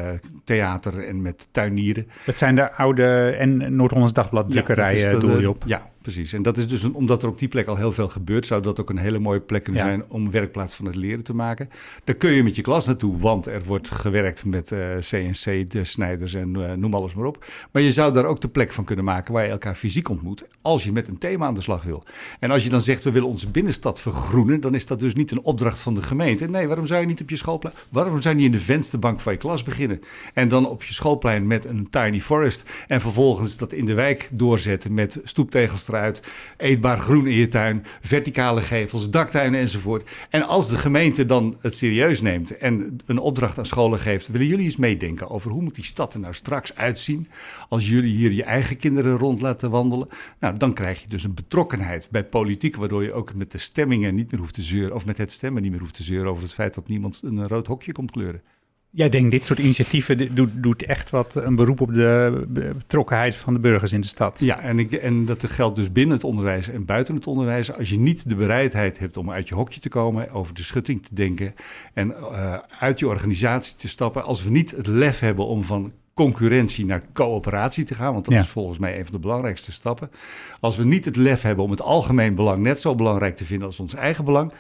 theater 0.44 1.08
en 1.08 1.22
met 1.22 1.48
tuinieren. 1.52 2.08
Dat 2.26 2.36
zijn 2.38 2.56
de 2.56 2.74
oude 2.74 3.30
en 3.30 3.76
Noord-Hollands 3.76 4.14
Dagblad 4.14 4.46
Ja, 4.48 4.52
drukkerijen, 4.52 4.98
is 5.08 5.14
de- 5.14 5.18
doel 5.28 5.40
je 5.40 5.50
op. 5.50 5.64
Ja, 5.66 5.92
precies. 6.04 6.34
En 6.34 6.42
dat 6.42 6.58
is 6.58 6.68
dus 6.68 6.84
omdat 6.92 7.24
er 7.24 7.30
op 7.30 7.38
die 7.38 7.48
plek 7.48 7.68
al 7.68 7.76
heel 7.76 7.92
veel 7.92 8.08
gebeurt, 8.10 8.46
zou 8.48 8.62
dat 8.62 8.80
ook 8.80 8.90
een 8.90 8.98
hele 8.98 9.20
mooie 9.20 9.40
plek 9.40 9.64
kunnen 9.64 9.82
Ja. 9.82 9.88
zijn 9.88 10.04
om 10.08 10.32
werkplaats 10.32 10.76
van 10.76 10.86
het 10.86 10.96
leren 10.96 11.24
te 11.24 11.34
maken. 11.36 11.70
Daar 12.04 12.16
kun 12.16 12.32
je 12.32 12.44
met 12.44 12.56
je 12.56 12.62
klas 12.62 12.86
naartoe, 12.86 13.18
want 13.18 13.46
er 13.48 13.64
wordt 13.64 13.92
gewerkt 13.92 14.46
met 14.46 14.72
eh, 14.72 14.80
CNC, 15.00 15.72
de 15.72 15.84
snijders 15.84 16.34
en 16.34 16.56
eh, 16.56 16.74
noem 16.74 16.94
alles 16.94 17.14
maar 17.14 17.26
op. 17.26 17.46
Maar 17.72 17.82
je 17.82 17.92
zou 17.92 18.14
daar 18.14 18.26
ook 18.26 18.42
de 18.42 18.48
plek 18.48 18.72
van 18.72 18.84
kunnen 18.84 19.06
maken 19.06 19.34
waar 19.34 19.44
je 19.44 19.50
elkaar 19.50 19.76
fysiek 19.76 20.10
ontmoet, 20.10 20.44
als 20.62 20.84
je 20.84 20.92
met 20.92 21.08
een 21.08 21.18
thema 21.18 21.46
aan 21.46 21.54
de 21.54 21.62
slag 21.62 21.84
wil. 21.84 22.04
En 22.40 22.52
als 22.52 22.64
je 22.64 22.70
dan 22.70 22.82
zegt, 22.82 23.04
we 23.04 23.12
willen 23.12 23.28
onze 23.30 23.50
binnenstad 23.50 24.02
vergroenen, 24.02 24.62
dan 24.62 24.76
is 24.76 24.86
dat 24.86 25.00
dus 25.00 25.16
niet 25.16 25.32
een 25.32 25.42
opdracht 25.44 25.80
van 25.80 25.96
de 25.96 26.02
gemeente. 26.02 26.50
Nee, 26.50 26.68
waarom 26.68 26.88
zou 26.88 27.02
je 27.02 27.08
niet 27.08 27.22
op 27.22 27.30
je 27.30 27.36
schoolplein, 27.38 27.76
waarom 27.90 28.22
zou 28.22 28.36
je 28.36 28.42
niet 28.42 28.52
in 28.52 28.58
de 28.58 28.64
vensterbank 28.64 29.20
van 29.20 29.34
je 29.34 29.40
klas 29.40 29.64
beginnen? 29.64 30.02
En 30.34 30.48
dan 30.48 30.68
op 30.70 30.84
je 30.84 30.94
schoolplein 30.94 31.48
met 31.48 31.66
een 31.66 31.90
tiny 31.90 32.22
forest 32.22 32.70
en 32.88 33.02
vervolgens 33.02 33.58
dat 33.58 33.74
in 33.74 33.86
de 33.86 33.94
wijk 33.94 34.30
doorzetten 34.32 34.94
met 34.94 35.22
stoeptegels 35.24 35.84
eruit, 35.94 36.22
eetbaar 36.58 37.00
groen 37.00 37.28
in 37.28 37.36
je 37.36 37.48
tuin, 37.48 37.86
verticale 38.02 38.62
gevels, 38.62 39.10
daktuinen 39.10 39.60
enzovoort. 39.60 40.10
En 40.30 40.48
als 40.48 40.70
de 40.70 40.78
gemeente 40.78 41.26
dan 41.26 41.58
het 41.62 41.78
serieus 41.78 42.22
neemt 42.22 42.58
en 42.58 42.98
een 43.06 43.20
opdracht 43.20 43.58
aan 43.58 43.66
scholen 43.66 44.00
geeft, 44.00 44.28
willen 44.28 44.48
jullie 44.48 44.66
eens 44.66 44.78
meedenken 44.78 45.30
over 45.30 45.52
hoe 45.52 45.62
moet 45.62 45.76
die 45.76 45.84
stad 45.84 46.14
er 46.14 46.20
nou 46.20 46.34
straks 46.34 46.76
uitzien 46.76 47.28
als 47.70 47.90
jullie 47.90 48.16
hier 48.16 48.32
je 48.32 48.44
eigen 48.44 48.78
kinderen 48.78 49.18
rond 49.18 49.42
laten 49.42 49.70
wandelen? 49.70 50.08
Nou, 50.40 50.58
dan 50.58 50.74
krijg 50.74 51.02
je 51.02 51.08
dus 51.08 51.24
een 51.24 51.34
betrokkenheid 51.34 52.08
bij 52.12 52.24
politiek, 52.24 52.76
waardoor 52.76 53.04
je 53.04 53.14
ook 53.14 53.34
met 53.34 53.52
de 53.52 53.58
stemmingen 53.58 54.16
niet 54.16 54.32
meer 54.32 54.40
hoeft 54.40 54.54
te 54.54 54.62
zeuren, 54.62 54.96
of 54.96 55.06
met 55.06 55.18
het 55.18 55.32
stemmen 55.32 55.62
niet 55.62 55.72
meer 55.72 55.80
hoeft 55.80 55.94
te 55.94 56.04
zeuren 56.04 56.30
over 56.30 56.44
het 56.44 56.54
feit 56.54 56.74
dat 56.74 56.88
niemand 56.88 57.20
een 57.24 57.48
rood 57.48 57.68
hokje 57.68 57.92
komt 57.92 58.12
kleuren. 58.12 58.42
Jij 58.96 59.10
denkt, 59.10 59.32
dit 59.32 59.46
soort 59.46 59.60
initiatieven 59.60 60.18
dit 60.18 60.36
doet, 60.36 60.50
doet 60.56 60.86
echt 60.86 61.10
wat 61.10 61.36
een 61.36 61.56
beroep 61.56 61.82
op 61.82 61.94
de 61.94 62.44
betrokkenheid 62.78 63.36
van 63.36 63.54
de 63.54 63.60
burgers 63.60 63.92
in 63.92 64.02
de 64.02 64.08
stad. 64.08 64.40
Ja, 64.40 64.60
en, 64.60 64.80
ik, 64.80 64.92
en 64.92 65.26
dat 65.26 65.50
geldt 65.52 65.76
dus 65.76 65.92
binnen 65.92 66.16
het 66.16 66.26
onderwijs 66.26 66.70
en 66.70 66.86
buiten 66.86 67.16
het 67.16 67.28
onderwijs. 67.28 67.74
Als 67.74 67.90
je 67.90 68.00
niet 68.00 68.30
de 68.30 68.36
bereidheid 68.36 69.00
hebt 69.00 69.18
om 69.18 69.32
uit 69.32 69.48
je 69.48 69.56
hokje 69.56 69.80
te 69.80 69.90
komen, 69.90 70.32
over 70.32 70.54
de 70.54 70.64
schutting 70.64 71.04
te 71.06 71.16
denken 71.16 71.56
en 71.94 72.16
eh, 72.18 72.56
uit 72.80 73.00
je 73.00 73.08
organisatie 73.08 73.76
te 73.76 73.88
stappen. 73.88 74.24
Als 74.24 74.44
we 74.44 74.50
niet 74.50 74.72
het 74.72 74.88
lef 74.88 75.20
hebben 75.20 75.46
om 75.46 75.64
van 75.64 75.92
concurrentie 76.14 76.86
naar 76.86 77.04
coöperatie 77.14 77.84
te 77.84 77.96
gaan, 77.96 78.14
want 78.14 78.26
dat 78.26 78.34
Ja. 78.34 78.40
is 78.40 78.50
volgens 78.50 78.80
mij 78.80 78.98
een 78.98 79.04
van 79.06 79.14
de 79.14 79.20
belangrijkste 79.20 79.72
stappen. 79.72 80.12
Als 80.60 80.78
we 80.78 80.84
niet 80.86 81.06
het 81.06 81.16
lef 81.16 81.42
hebben 81.42 81.64
om 81.66 81.72
het 81.72 81.82
algemeen 81.82 82.36
belang 82.36 82.58
net 82.60 82.82
zo 82.82 82.96
belangrijk 82.96 83.36
te 83.36 83.46
vinden 83.46 83.68
als 83.68 83.80
ons 83.80 83.94
eigen 83.96 84.26
belang, 84.26 84.52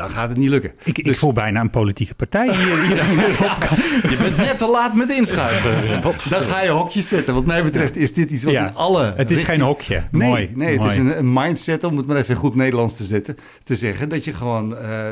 dan 0.00 0.10
gaat 0.10 0.28
het 0.28 0.38
niet 0.38 0.48
lukken. 0.48 0.72
Ik, 0.84 0.98
ik 0.98 1.04
Dus- 1.04 1.18
voel 1.18 1.32
bijna 1.32 1.60
een 1.60 1.70
politieke 1.70 2.14
partij 2.14 2.54
hier. 2.56 2.80
hier. 2.82 2.96
Je 4.10 4.16
bent 4.20 4.36
net 4.36 4.58
te 4.58 4.68
laat 4.68 4.94
met 4.94 5.10
inschuiven. 5.10 6.02
Wat 6.02 6.24
Dan 6.30 6.42
ga 6.42 6.62
je 6.62 6.68
hokjes 6.70 7.08
zetten. 7.08 7.34
Wat 7.34 7.46
mij 7.46 7.62
betreft 7.62 7.96
is 7.96 8.14
dit 8.14 8.30
iets 8.30 8.44
wat 8.44 8.52
Ja, 8.52 8.68
in 8.68 8.74
alle 8.74 9.12
Het 9.16 9.30
is 9.30 9.42
geen 9.42 9.60
hokje. 9.60 10.02
Nee, 10.10 10.28
Mooi. 10.28 10.50
nee 10.54 10.70
het 10.70 10.78
mooi. 10.80 10.90
is 10.92 10.96
een, 10.98 11.18
een 11.18 11.32
mindset, 11.32 11.84
om 11.84 11.96
het 11.96 12.06
maar 12.06 12.16
even 12.16 12.34
in 12.34 12.40
goed 12.40 12.54
Nederlands 12.54 12.96
te 12.96 13.04
zetten, 13.04 13.36
te 13.64 13.76
zeggen. 13.76 14.08
Dat 14.08 14.24
je 14.24 14.32
gewoon 14.32 14.76
eh, 14.76 15.02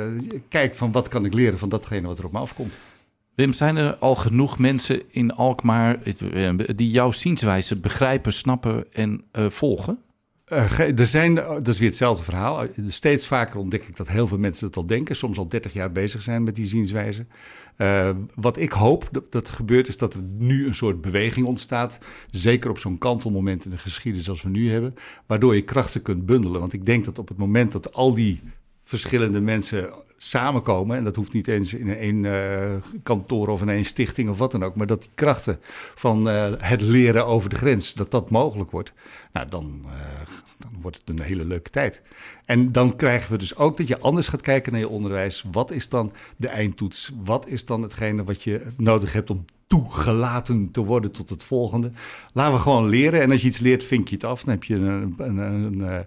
kijkt 0.49 0.77
van 0.77 0.93
wat 0.93 1.09
kan 1.09 1.25
ik 1.25 1.35
leren 1.35 1.59
van 1.59 1.69
datgene 1.69 2.07
wat 2.07 2.19
er 2.19 2.25
op 2.25 2.33
me 2.33 2.39
afkomt. 2.39 2.73
Wim, 3.35 3.53
zijn 3.53 3.77
er 3.77 3.95
al 3.97 4.15
genoeg 4.15 4.59
mensen 4.59 5.03
in 5.11 5.33
Alkmaar 5.33 5.97
eh, 6.03 6.51
die 6.77 6.91
jouw 6.91 7.11
zienswijze 7.13 7.77
begrijpen, 7.77 8.33
snappen 8.33 8.85
en 8.93 9.25
eh, 9.33 9.45
volgen? 9.49 9.99
Eh, 10.49 10.99
er 10.99 11.07
zijn, 11.07 11.35
dat 11.35 11.69
is 11.69 11.79
weer 11.79 11.89
hetzelfde 11.89 12.25
verhaal. 12.25 12.67
Steeds 12.87 13.27
vaker 13.27 13.59
ontdek 13.59 13.83
ik 13.83 13.97
dat 13.97 14.09
heel 14.09 14.29
veel 14.29 14.39
mensen 14.39 14.67
dat 14.67 14.77
al 14.77 14.87
denken. 14.87 15.17
Soms 15.17 15.39
al 15.39 15.49
30 15.49 15.73
jaar 15.73 15.93
bezig 15.93 16.23
zijn 16.23 16.43
met 16.43 16.55
die 16.55 16.67
zienswijze. 16.67 17.27
Eh, 17.77 18.11
wat 18.35 18.57
ik 18.57 18.73
hoop 18.73 19.09
dat, 19.11 19.33
dat 19.33 19.51
gebeurt, 19.51 19.89
is 19.89 19.97
dat 19.97 20.15
er 20.15 20.23
nu 20.23 20.67
een 20.67 20.75
soort 20.75 21.01
beweging 21.01 21.47
ontstaat. 21.47 21.99
Zeker 22.31 22.71
op 22.71 22.79
zo'n 22.79 22.99
kantelmoment 22.99 23.65
in 23.65 23.71
de 23.71 23.79
geschiedenis 23.79 24.29
als 24.29 24.43
we 24.43 24.49
nu 24.49 24.71
hebben. 24.71 24.95
Waardoor 25.27 25.55
je 25.55 25.63
krachten 25.63 26.03
kunt 26.03 26.27
bundelen. 26.27 26.61
Want 26.61 26.73
ik 26.73 26.87
denk 26.87 27.05
dat 27.05 27.19
op 27.19 27.29
het 27.29 27.39
moment 27.39 27.73
dat 27.73 27.93
al 27.93 28.15
die 28.15 28.41
verschillende 28.85 29.41
mensen 29.41 29.91
samenkomen. 30.19 30.97
En 30.97 31.05
dat 31.05 31.17
hoeft 31.17 31.33
niet 31.33 31.49
eens 31.49 31.75
in 31.75 31.97
één 31.97 32.25
eh, 32.25 32.75
kantoor 33.03 33.49
of 33.49 33.63
in 33.63 33.69
één 33.69 33.85
stichting 33.85 34.29
of 34.29 34.39
wat 34.39 34.51
dan 34.51 34.65
ook. 34.65 34.77
Maar 34.77 34.87
dat 34.87 35.03
die 35.03 35.11
krachten 35.15 35.59
van 35.95 36.29
eh, 36.29 36.53
het 36.59 36.81
leren 36.81 37.27
over 37.27 37.51
de 37.51 37.57
grens, 37.57 37.95
dat 37.95 38.11
dat 38.11 38.31
mogelijk 38.31 38.71
wordt. 38.71 38.93
Nou, 39.33 39.49
dan, 39.49 39.85
eh, 39.85 39.93
dan 40.59 40.71
wordt 40.81 40.97
het 40.97 41.09
een 41.09 41.21
hele 41.21 41.45
leuke 41.45 41.71
tijd. 41.71 42.03
En 42.45 42.73
dan 42.73 42.97
krijgen 42.97 43.33
we 43.33 43.39
dus 43.39 43.57
ook 43.57 43.77
dat 43.77 43.89
je 43.89 43.99
anders 43.99 44.29
gaat 44.29 44.41
kijken 44.41 44.73
naar 44.73 44.81
je 44.81 44.89
onderwijs. 44.89 45.45
Wat 45.53 45.71
is 45.71 45.89
dan 45.89 46.13
de 46.37 46.49
eindtoets? 46.49 47.13
Wat 47.25 47.47
is 47.47 47.65
dan 47.65 47.83
hetgene 47.83 48.25
wat 48.25 48.43
je 48.43 48.63
nodig 48.77 49.13
hebt 49.13 49.31
om 49.31 49.45
toegelaten 49.67 50.71
te 50.71 50.85
worden 50.85 51.13
tot 51.13 51.31
het 51.31 51.45
volgende? 51.45 51.91
Laten 52.33 52.55
we 52.55 52.61
gewoon 52.61 52.89
leren. 52.89 53.21
En 53.21 53.31
als 53.31 53.43
je 53.43 53.49
iets 53.49 53.59
leert, 53.59 53.85
vink 53.85 54.09
je 54.09 54.15
het 54.15 54.25
af. 54.25 54.45
Dan 54.45 54.55
heb 54.55 54.65
je 54.65 54.75
een, 54.75 55.15
een, 55.19 55.37
een, 55.39 55.81
een 55.81 56.07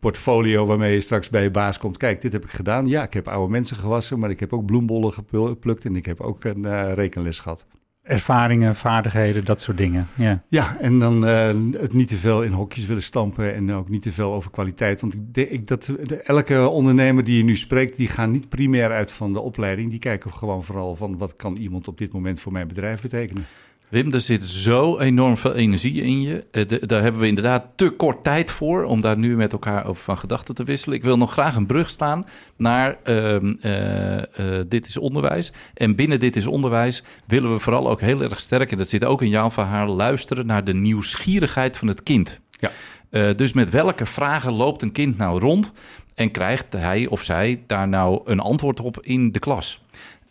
portfolio 0.00 0.66
waarmee 0.66 0.94
je 0.94 1.00
straks 1.00 1.28
bij 1.28 1.42
je 1.42 1.50
baas 1.50 1.78
komt. 1.78 1.96
Kijk, 1.96 2.20
dit 2.20 2.32
heb 2.32 2.44
ik 2.44 2.50
gedaan. 2.50 2.88
Ja, 2.88 3.02
ik 3.02 3.12
heb 3.12 3.28
oude 3.28 3.52
mensen 3.52 3.76
gewassen, 3.76 4.18
maar 4.18 4.30
ik 4.30 4.40
heb 4.40 4.52
ook 4.52 4.66
bloembollen 4.66 5.12
geplukt 5.12 5.84
en 5.84 5.96
ik 5.96 6.06
heb 6.06 6.20
ook 6.20 6.44
een 6.44 6.64
uh, 6.64 6.92
rekenles 6.94 7.38
gehad. 7.38 7.66
Ervaringen, 8.02 8.76
vaardigheden, 8.76 9.44
dat 9.44 9.60
soort 9.60 9.76
dingen. 9.76 10.06
Ja, 10.14 10.42
ja 10.48 10.76
en 10.80 10.98
dan 10.98 11.24
uh, 11.24 11.46
het 11.72 11.92
niet 11.92 12.08
te 12.08 12.16
veel 12.16 12.42
in 12.42 12.52
hokjes 12.52 12.86
willen 12.86 13.02
stampen 13.02 13.54
en 13.54 13.72
ook 13.72 13.88
niet 13.88 14.02
te 14.02 14.12
veel 14.12 14.32
over 14.32 14.50
kwaliteit. 14.50 15.00
Want 15.00 15.14
ik 15.14 15.34
denk 15.34 15.66
dat 15.66 15.84
de, 15.84 16.16
elke 16.22 16.68
ondernemer 16.68 17.24
die 17.24 17.36
je 17.36 17.44
nu 17.44 17.56
spreekt, 17.56 17.96
die 17.96 18.08
gaan 18.08 18.30
niet 18.30 18.48
primair 18.48 18.90
uit 18.90 19.12
van 19.12 19.32
de 19.32 19.40
opleiding. 19.40 19.90
Die 19.90 19.98
kijken 19.98 20.32
gewoon 20.32 20.64
vooral 20.64 20.96
van 20.96 21.18
wat 21.18 21.34
kan 21.34 21.56
iemand 21.56 21.88
op 21.88 21.98
dit 21.98 22.12
moment 22.12 22.40
voor 22.40 22.52
mijn 22.52 22.68
bedrijf 22.68 23.02
betekenen. 23.02 23.44
Wim, 23.88 24.12
er 24.12 24.20
zit 24.20 24.44
zo 24.44 24.98
enorm 24.98 25.36
veel 25.36 25.54
energie 25.54 26.02
in 26.02 26.22
je. 26.22 26.44
Uh, 26.52 26.88
daar 26.88 27.02
hebben 27.02 27.20
we 27.20 27.26
inderdaad 27.26 27.64
te 27.76 27.90
kort 27.90 28.24
tijd 28.24 28.50
voor 28.50 28.84
om 28.84 29.00
daar 29.00 29.18
nu 29.18 29.36
met 29.36 29.52
elkaar 29.52 29.86
over 29.86 30.02
van 30.02 30.18
gedachten 30.18 30.54
te 30.54 30.64
wisselen. 30.64 30.96
Ik 30.96 31.02
wil 31.02 31.16
nog 31.16 31.32
graag 31.32 31.56
een 31.56 31.66
brug 31.66 31.90
staan 31.90 32.26
naar 32.56 32.96
uh, 33.04 33.34
uh, 33.34 34.20
Dit 34.68 34.86
is 34.86 34.96
Onderwijs. 34.96 35.52
En 35.74 35.94
binnen 35.94 36.20
Dit 36.20 36.36
is 36.36 36.46
Onderwijs 36.46 37.02
willen 37.26 37.52
we 37.52 37.58
vooral 37.58 37.90
ook 37.90 38.00
heel 38.00 38.22
erg 38.22 38.40
sterk, 38.40 38.70
en 38.70 38.78
dat 38.78 38.88
zit 38.88 39.04
ook 39.04 39.22
in 39.22 39.28
jouw 39.28 39.50
verhaal, 39.50 39.86
luisteren 39.86 40.46
naar 40.46 40.64
de 40.64 40.74
nieuwsgierigheid 40.74 41.76
van 41.76 41.88
het 41.88 42.02
kind. 42.02 42.40
Ja. 42.50 43.32
dus 43.32 43.52
met 43.52 43.70
welke 43.70 44.06
vragen 44.06 44.52
loopt 44.52 44.82
een 44.82 44.92
kind 44.92 45.18
nou 45.18 45.40
rond 45.40 45.72
en 46.14 46.30
krijgt 46.30 46.72
hij 46.72 47.06
of 47.06 47.22
zij 47.22 47.62
daar 47.66 47.88
nou 47.88 48.20
een 48.24 48.40
antwoord 48.40 48.80
op 48.80 48.98
in 49.00 49.32
de 49.32 49.38
klas? 49.38 49.80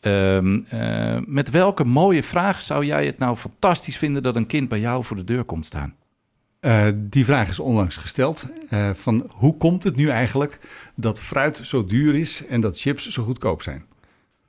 Um, 0.08 0.66
uh, 0.74 1.18
met 1.26 1.50
welke 1.50 1.84
mooie 1.84 2.24
vraag 2.24 2.62
zou 2.62 2.86
jij 2.86 3.06
het 3.06 3.18
nou 3.18 3.36
fantastisch 3.36 3.98
vinden 3.98 4.24
dat 4.24 4.36
een 4.36 4.48
kind 4.48 4.70
bij 4.70 4.80
jou 4.80 5.04
voor 5.04 5.18
de 5.18 5.24
deur 5.24 5.44
komt 5.44 5.66
staan? 5.66 5.96
Uh, 6.62 6.88
die 6.96 7.26
vraag 7.26 7.50
is 7.50 7.60
onlangs 7.60 7.98
gesteld. 7.98 8.46
Uh, 8.70 8.90
van 8.94 9.30
hoe 9.34 9.58
komt 9.58 9.84
het 9.84 9.96
nu 9.96 10.10
eigenlijk 10.10 10.60
dat 10.96 11.20
fruit 11.20 11.58
zo 11.58 11.86
duur 11.86 12.16
is 12.16 12.46
en 12.46 12.62
dat 12.62 12.80
chips 12.80 13.08
zo 13.08 13.24
goedkoop 13.24 13.62
zijn? 13.62 13.86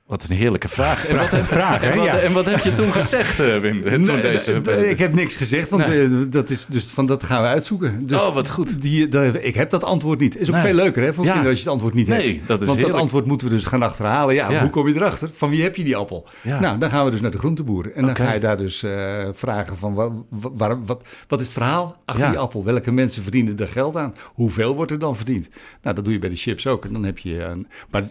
Wat 0.09 0.25
een 0.29 0.35
heerlijke 0.35 0.69
vraag. 0.69 1.07
En 1.07 1.17
wat, 1.17 1.29
heb, 1.31 1.45
vraag, 1.45 1.83
en, 1.83 1.95
wat, 1.97 2.05
ja. 2.05 2.17
en 2.17 2.33
wat 2.33 2.45
heb 2.45 2.59
je 2.59 2.73
toen 2.73 2.91
gezegd, 2.91 3.39
uh, 3.39 3.57
Wim? 3.57 3.83
Toen 3.83 4.01
nee, 4.01 4.21
deze, 4.21 4.53
ik 4.89 4.99
heb 4.99 5.13
niks 5.13 5.35
gezegd, 5.35 5.69
want 5.69 5.87
nee. 5.87 6.07
uh, 6.07 6.21
dat, 6.29 6.49
is, 6.49 6.65
dus 6.65 6.85
van 6.85 7.05
dat 7.05 7.23
gaan 7.23 7.41
we 7.41 7.47
uitzoeken. 7.47 8.07
Dus 8.07 8.21
oh, 8.21 8.33
wat 8.33 8.49
goed. 8.49 8.81
Die, 8.81 9.07
die, 9.07 9.41
ik 9.41 9.55
heb 9.55 9.69
dat 9.69 9.83
antwoord 9.83 10.19
niet. 10.19 10.37
Is 10.37 10.49
ook 10.49 10.55
veel 10.55 10.73
leuker 10.73 11.03
hè, 11.03 11.13
voor 11.13 11.23
ja. 11.23 11.29
kinderen 11.29 11.49
als 11.51 11.59
je 11.59 11.63
het 11.63 11.73
antwoord 11.73 11.93
niet 11.93 12.07
hebt. 12.07 12.23
Dat 12.23 12.31
is 12.33 12.45
want 12.47 12.59
heerlijk. 12.59 12.91
dat 12.91 13.01
antwoord 13.01 13.25
moeten 13.25 13.47
we 13.47 13.53
dus 13.53 13.65
gaan 13.65 13.83
achterhalen. 13.83 14.35
Ja, 14.35 14.51
ja, 14.51 14.61
hoe 14.61 14.69
kom 14.69 14.87
je 14.87 14.95
erachter? 14.95 15.29
Van 15.35 15.49
wie 15.49 15.63
heb 15.63 15.75
je 15.75 15.83
die 15.83 15.95
appel? 15.95 16.27
Nou, 16.43 16.77
dan 16.77 16.89
gaan 16.89 17.05
we 17.05 17.11
dus 17.11 17.21
naar 17.21 17.31
de 17.31 17.37
groenteboer. 17.37 17.91
En 17.93 18.01
dan 18.01 18.09
okay. 18.09 18.25
ga 18.25 18.33
je 18.33 18.39
daar 18.39 18.57
dus 18.57 18.83
uh, 18.83 19.27
vragen 19.33 19.77
van 19.77 19.93
wat, 19.93 20.11
waar, 20.29 20.85
wat, 20.85 21.07
wat 21.27 21.39
is 21.39 21.45
het 21.45 21.55
verhaal 21.55 22.01
achter 22.05 22.29
die 22.29 22.39
appel? 22.39 22.63
Welke 22.63 22.91
mensen 22.91 23.23
verdienen 23.23 23.57
er 23.57 23.67
geld 23.67 23.95
aan? 23.95 24.15
Hoeveel 24.25 24.75
wordt 24.75 24.91
er 24.91 24.99
dan 24.99 25.15
verdiend? 25.15 25.49
Nou, 25.81 25.95
dat 25.95 26.03
doe 26.03 26.13
je 26.13 26.19
bij 26.19 26.29
de 26.29 26.35
chips 26.35 26.67
ook. 26.67 26.85
En 26.85 26.93
dan 26.93 27.03
heb 27.03 27.17
je... 27.17 27.43
een. 27.43 27.67
maar 27.89 28.03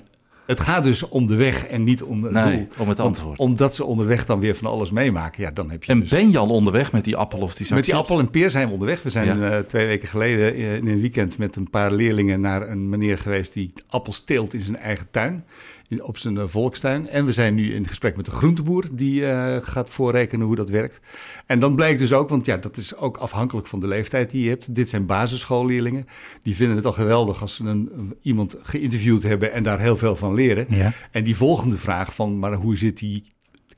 het 0.49 0.61
gaat 0.61 0.85
dus 0.85 1.09
om 1.09 1.27
de 1.27 1.35
weg 1.35 1.67
en 1.67 1.85
niet 1.85 2.03
om 2.03 2.23
het 2.23 2.33
nee, 2.33 2.57
doel. 2.57 2.67
om 2.79 2.89
het 2.89 3.01
antwoord. 3.01 3.39
Om, 3.39 3.47
omdat 3.49 3.75
ze 3.75 3.85
onderweg 3.85 4.27
dan 4.27 4.41
weer 4.41 4.55
van 4.55 4.71
alles 4.71 4.91
meemaken. 4.91 5.43
Ja, 5.43 5.51
dan 5.51 5.71
heb 5.71 5.85
je 5.85 5.93
en 5.93 6.01
dus... 6.01 6.09
ben 6.09 6.31
je 6.31 6.39
al 6.39 6.49
onderweg 6.49 6.93
met 6.93 7.05
die 7.05 7.17
appel 7.17 7.39
of 7.39 7.55
die 7.55 7.75
Met 7.75 7.85
die 7.85 7.95
appel 7.95 8.19
en 8.19 8.31
peer 8.31 8.51
zijn 8.51 8.67
we 8.67 8.73
onderweg. 8.73 9.03
We 9.03 9.11
zijn 9.11 9.39
ja. 9.39 9.59
uh, 9.59 9.59
twee 9.59 9.87
weken 9.87 10.09
geleden 10.09 10.57
in 10.57 10.89
een 10.89 11.01
weekend 11.01 11.39
met 11.39 11.57
een 11.57 11.71
paar 11.71 11.93
leerlingen 11.93 12.41
naar 12.41 12.69
een 12.69 12.89
meneer 12.89 13.19
geweest 13.19 13.53
die 13.53 13.73
appels 13.89 14.25
teelt 14.25 14.55
in 14.55 14.61
zijn 14.61 14.79
eigen 14.79 15.07
tuin. 15.11 15.45
In, 15.89 16.03
op 16.05 16.19
zijn 16.19 16.35
uh, 16.35 16.43
volkstuin. 16.47 17.09
En 17.09 17.25
we 17.25 17.33
zijn 17.33 17.55
nu 17.55 17.75
in 17.75 17.89
gesprek 17.89 18.17
met 18.17 18.25
de 18.25 18.31
groenteboer 18.31 18.85
die 18.93 19.21
uh, 19.21 19.57
gaat 19.61 19.91
voorrekenen 19.91 20.47
hoe 20.47 20.57
dat 20.57 20.69
werkt. 20.69 21.01
En 21.47 21.59
dan 21.59 21.75
blijkt 21.75 21.99
dus 21.99 22.13
ook, 22.13 22.29
want 22.29 22.47
ja, 22.47 22.57
dat 22.57 22.77
is 22.77 22.97
ook 22.97 23.17
afhankelijk 23.17 23.67
van 23.67 23.81
de 23.81 23.87
leeftijd 23.87 24.31
die 24.31 24.43
je 24.43 24.49
hebt. 24.49 24.75
Dit 24.75 24.89
zijn 24.89 25.07
basisschoolleerlingen. 25.07 26.07
Die 26.43 26.57
vinden 26.57 26.77
het 26.77 26.87
al 26.87 26.93
geweldig 26.93 27.41
als 27.41 27.55
ze 27.55 27.65
een, 27.65 28.15
iemand 28.23 28.57
geïnterviewd 28.63 29.23
hebben 29.23 29.53
en 29.53 29.63
daar 29.63 29.81
heel 29.81 29.97
veel 29.97 30.17
van 30.17 30.35
leren. 30.39 30.67
Ja. 30.69 30.93
En 31.11 31.25
die 31.25 31.37
volgende 31.37 31.79
vraag 31.79 32.15
van, 32.15 32.39
maar 32.39 32.53
hoe 32.53 32.77
zit 32.77 32.99
die 32.99 33.25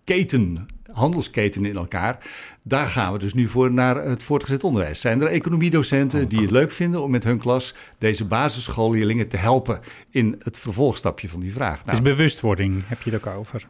keten, 0.05 0.67
handelsketen 0.93 1.65
in 1.65 1.77
elkaar? 1.77 2.19
Daar 2.63 2.87
gaan 2.87 3.13
we 3.13 3.19
dus 3.19 3.35
nu 3.35 3.49
voor 3.49 3.73
naar 3.73 4.05
het 4.05 4.23
voortgezet 4.23 4.65
onderwijs. 4.65 5.01
Zijn 5.01 5.21
er 5.21 5.27
economiedocenten 5.27 6.29
die 6.29 6.41
het 6.41 6.51
leuk 6.51 6.71
vinden 6.71 7.03
om 7.03 7.11
met 7.11 7.25
hun 7.25 7.39
klas 7.39 7.75
deze 7.99 8.25
basisschoolleerlingen 8.25 9.29
te 9.29 9.37
helpen 9.37 9.81
in 10.11 10.41
het 10.43 10.59
vervolgstapje 10.59 11.29
van 11.29 11.41
die 11.41 11.53
vraag? 11.53 11.85
Nou, 11.85 12.03
dus 12.03 12.15
bewustwording 12.15 12.83
heb 12.87 13.03
je 13.03 13.11
het 13.11 13.27
ook 13.27 13.35
over? 13.35 13.67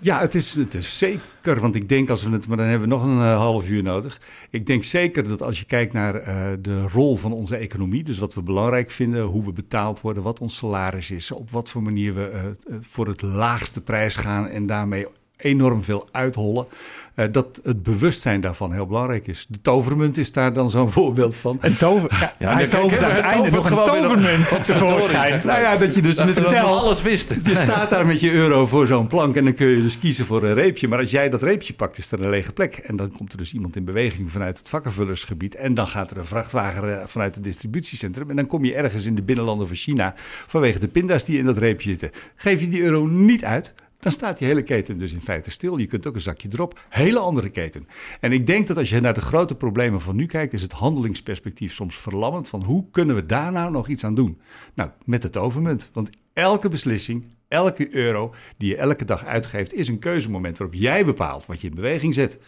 Ja, 0.00 0.20
het 0.20 0.34
is, 0.34 0.54
het 0.54 0.74
is 0.74 0.98
zeker, 0.98 1.60
want 1.60 1.74
ik 1.74 1.88
denk 1.88 2.10
als 2.10 2.22
we 2.22 2.30
het, 2.30 2.46
maar 2.46 2.56
dan 2.56 2.66
hebben 2.66 2.88
we 2.88 2.94
nog 2.94 3.04
een 3.04 3.18
uh, 3.18 3.36
half 3.36 3.68
uur 3.68 3.82
nodig. 3.82 4.20
Ik 4.50 4.66
denk 4.66 4.84
zeker 4.84 5.28
dat 5.28 5.42
als 5.42 5.58
je 5.58 5.64
kijkt 5.64 5.92
naar 5.92 6.14
uh, 6.14 6.46
de 6.60 6.78
rol 6.78 7.16
van 7.16 7.32
onze 7.32 7.56
economie, 7.56 8.04
dus 8.04 8.18
wat 8.18 8.34
we 8.34 8.42
belangrijk 8.42 8.90
vinden, 8.90 9.22
hoe 9.22 9.44
we 9.44 9.52
betaald 9.52 10.00
worden, 10.00 10.22
wat 10.22 10.40
ons 10.40 10.56
salaris 10.56 11.10
is, 11.10 11.30
op 11.30 11.50
wat 11.50 11.70
voor 11.70 11.82
manier 11.82 12.14
we 12.14 12.52
uh, 12.68 12.76
voor 12.80 13.06
het 13.06 13.22
laagste 13.22 13.80
prijs 13.80 14.16
gaan 14.16 14.48
en 14.48 14.66
daarmee 14.66 15.06
enorm 15.44 15.82
veel 15.82 16.08
uithollen. 16.12 16.66
Uh, 17.14 17.24
dat 17.32 17.60
het 17.62 17.82
bewustzijn 17.82 18.40
daarvan 18.40 18.72
heel 18.72 18.86
belangrijk 18.86 19.26
is. 19.26 19.46
De 19.48 19.60
tovermunt 19.60 20.16
is 20.16 20.32
daar 20.32 20.52
dan 20.52 20.70
zo'n 20.70 20.90
voorbeeld 21.00 21.36
van. 21.36 21.58
Een 21.60 21.76
tover... 21.76 22.16
Ja, 22.20 22.34
ja, 22.38 22.52
hij 22.52 22.66
tovert 22.66 23.02
uiteindelijk 23.02 23.54
nog 23.54 23.70
een 23.70 23.76
tovermunt 23.76 24.66
tevoorschijn. 24.66 25.40
Nou 25.44 25.60
ja, 25.60 25.76
dat 25.76 25.94
je 25.94 26.02
dus 26.02 26.16
dat 26.16 26.26
met 26.26 26.34
we 26.34 26.44
tel, 26.44 26.66
alles 26.66 27.02
wisten. 27.02 27.42
Je 27.44 27.54
staat 27.54 27.90
daar 27.90 28.06
met 28.06 28.20
je 28.20 28.32
euro 28.32 28.66
voor 28.66 28.86
zo'n 28.86 29.06
plank 29.06 29.36
en 29.36 29.44
dan 29.44 29.54
kun 29.54 29.66
je 29.66 29.82
dus 29.82 29.98
kiezen 29.98 30.26
voor 30.26 30.42
een 30.42 30.54
reepje. 30.54 30.88
Maar 30.88 30.98
als 30.98 31.10
jij 31.10 31.30
dat 31.30 31.42
reepje 31.42 31.74
pakt, 31.74 31.98
is 31.98 32.12
er 32.12 32.20
een 32.20 32.30
lege 32.30 32.52
plek. 32.52 32.76
En 32.76 32.96
dan 32.96 33.12
komt 33.12 33.32
er 33.32 33.38
dus 33.38 33.52
iemand 33.52 33.76
in 33.76 33.84
beweging 33.84 34.32
vanuit 34.32 34.58
het 34.58 34.68
vakkenvullersgebied. 34.68 35.54
En 35.54 35.74
dan 35.74 35.86
gaat 35.86 36.10
er 36.10 36.18
een 36.18 36.26
vrachtwagen 36.26 37.08
vanuit 37.08 37.34
het 37.34 37.44
distributiecentrum. 37.44 38.30
En 38.30 38.36
dan 38.36 38.46
kom 38.46 38.64
je 38.64 38.74
ergens 38.74 39.06
in 39.06 39.14
de 39.14 39.22
binnenlanden 39.22 39.66
van 39.66 39.76
China 39.76 40.14
vanwege 40.46 40.78
de 40.78 40.88
pinda's 40.88 41.24
die 41.24 41.38
in 41.38 41.44
dat 41.44 41.58
reepje 41.58 41.90
zitten. 41.90 42.10
Geef 42.36 42.60
je 42.60 42.68
die 42.68 42.82
euro 42.82 43.06
niet 43.06 43.44
uit, 43.44 43.74
dan 44.04 44.12
staat 44.12 44.38
die 44.38 44.46
hele 44.46 44.62
keten 44.62 44.98
dus 44.98 45.12
in 45.12 45.20
feite 45.20 45.50
stil. 45.50 45.78
Je 45.78 45.86
kunt 45.86 46.06
ook 46.06 46.14
een 46.14 46.20
zakje 46.20 46.48
erop. 46.52 46.84
Hele 46.88 47.18
andere 47.18 47.50
keten. 47.50 47.88
En 48.20 48.32
ik 48.32 48.46
denk 48.46 48.66
dat 48.66 48.76
als 48.76 48.90
je 48.90 49.00
naar 49.00 49.14
de 49.14 49.20
grote 49.20 49.54
problemen 49.54 50.00
van 50.00 50.16
nu 50.16 50.26
kijkt, 50.26 50.52
is 50.52 50.62
het 50.62 50.72
handelingsperspectief 50.72 51.72
soms 51.72 51.96
verlammend. 51.96 52.48
Van 52.48 52.62
hoe 52.62 52.84
kunnen 52.90 53.16
we 53.16 53.26
daar 53.26 53.52
nou 53.52 53.70
nog 53.70 53.88
iets 53.88 54.04
aan 54.04 54.14
doen? 54.14 54.40
Nou, 54.74 54.90
met 55.04 55.22
het 55.22 55.36
overmunt. 55.36 55.90
Want 55.92 56.10
elke 56.32 56.68
beslissing, 56.68 57.24
elke 57.48 57.94
euro 57.94 58.34
die 58.56 58.68
je 58.68 58.76
elke 58.76 59.04
dag 59.04 59.24
uitgeeft, 59.24 59.72
is 59.72 59.88
een 59.88 59.98
keuzemoment 59.98 60.58
waarop 60.58 60.76
jij 60.76 61.04
bepaalt 61.04 61.46
wat 61.46 61.60
je 61.60 61.68
in 61.68 61.74
beweging 61.74 62.14
zet. 62.14 62.38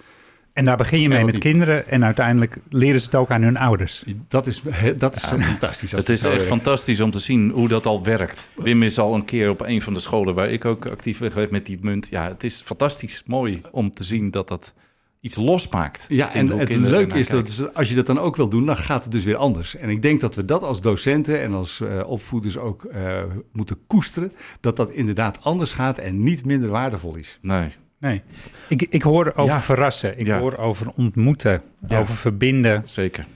En 0.56 0.64
daar 0.64 0.76
begin 0.76 1.00
je 1.00 1.08
mee 1.08 1.24
met 1.24 1.38
kinderen 1.38 1.88
en 1.88 2.04
uiteindelijk 2.04 2.58
leren 2.68 3.00
ze 3.00 3.06
het 3.06 3.14
ook 3.14 3.30
aan 3.30 3.42
hun 3.42 3.56
ouders. 3.56 4.04
Dat 4.28 4.46
is, 4.46 4.62
dat 4.96 5.16
is 5.16 5.22
ja, 5.22 5.40
fantastisch. 5.52 5.92
het 5.92 6.08
is 6.08 6.22
echt 6.22 6.32
werkt. 6.32 6.46
fantastisch 6.46 7.00
om 7.00 7.10
te 7.10 7.18
zien 7.18 7.50
hoe 7.50 7.68
dat 7.68 7.86
al 7.86 8.04
werkt. 8.04 8.48
Wim 8.54 8.82
is 8.82 8.98
al 8.98 9.14
een 9.14 9.24
keer 9.24 9.50
op 9.50 9.60
een 9.60 9.82
van 9.82 9.94
de 9.94 10.00
scholen 10.00 10.34
waar 10.34 10.50
ik 10.50 10.64
ook 10.64 10.90
actief 10.90 11.18
ben 11.18 11.32
geweest 11.32 11.50
met 11.50 11.66
die 11.66 11.78
munt. 11.80 12.08
Ja, 12.10 12.28
het 12.28 12.44
is 12.44 12.62
fantastisch 12.64 13.22
mooi 13.26 13.60
om 13.70 13.90
te 13.90 14.04
zien 14.04 14.30
dat 14.30 14.48
dat 14.48 14.72
iets 15.20 15.36
losmaakt. 15.36 16.04
Ja, 16.08 16.34
en 16.34 16.48
het 16.48 16.74
leuke 16.74 17.18
is 17.18 17.28
dat 17.28 17.74
als 17.74 17.88
je 17.88 17.94
dat 17.94 18.06
dan 18.06 18.18
ook 18.18 18.36
wil 18.36 18.48
doen, 18.48 18.66
dan 18.66 18.76
gaat 18.76 19.02
het 19.02 19.12
dus 19.12 19.24
weer 19.24 19.36
anders. 19.36 19.76
En 19.76 19.88
ik 19.88 20.02
denk 20.02 20.20
dat 20.20 20.34
we 20.34 20.44
dat 20.44 20.62
als 20.62 20.80
docenten 20.80 21.40
en 21.40 21.52
als 21.52 21.80
uh, 21.80 22.08
opvoeders 22.08 22.58
ook 22.58 22.86
uh, 22.94 23.22
moeten 23.52 23.78
koesteren. 23.86 24.32
Dat 24.60 24.76
dat 24.76 24.90
inderdaad 24.90 25.38
anders 25.42 25.72
gaat 25.72 25.98
en 25.98 26.22
niet 26.22 26.44
minder 26.44 26.70
waardevol 26.70 27.14
is. 27.14 27.38
Nee, 27.42 27.68
Nee, 28.06 28.22
ik, 28.68 28.82
ik 28.82 29.02
hoor 29.02 29.32
over 29.36 29.54
ja. 29.54 29.60
verrassen, 29.60 30.18
ik 30.18 30.26
ja. 30.26 30.38
hoor 30.38 30.56
over 30.56 30.92
ontmoeten, 30.96 31.62
ja. 31.86 31.98
over 31.98 32.14
verbinden. 32.14 32.82
Zeker. 32.84 33.26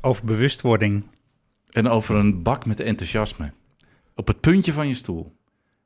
Over 0.00 0.24
bewustwording. 0.24 1.04
En 1.70 1.88
over 1.88 2.16
een 2.16 2.42
bak 2.42 2.66
met 2.66 2.80
enthousiasme. 2.80 3.52
Op 4.14 4.26
het 4.26 4.40
puntje 4.40 4.72
van 4.72 4.88
je 4.88 4.94
stoel. 4.94 5.32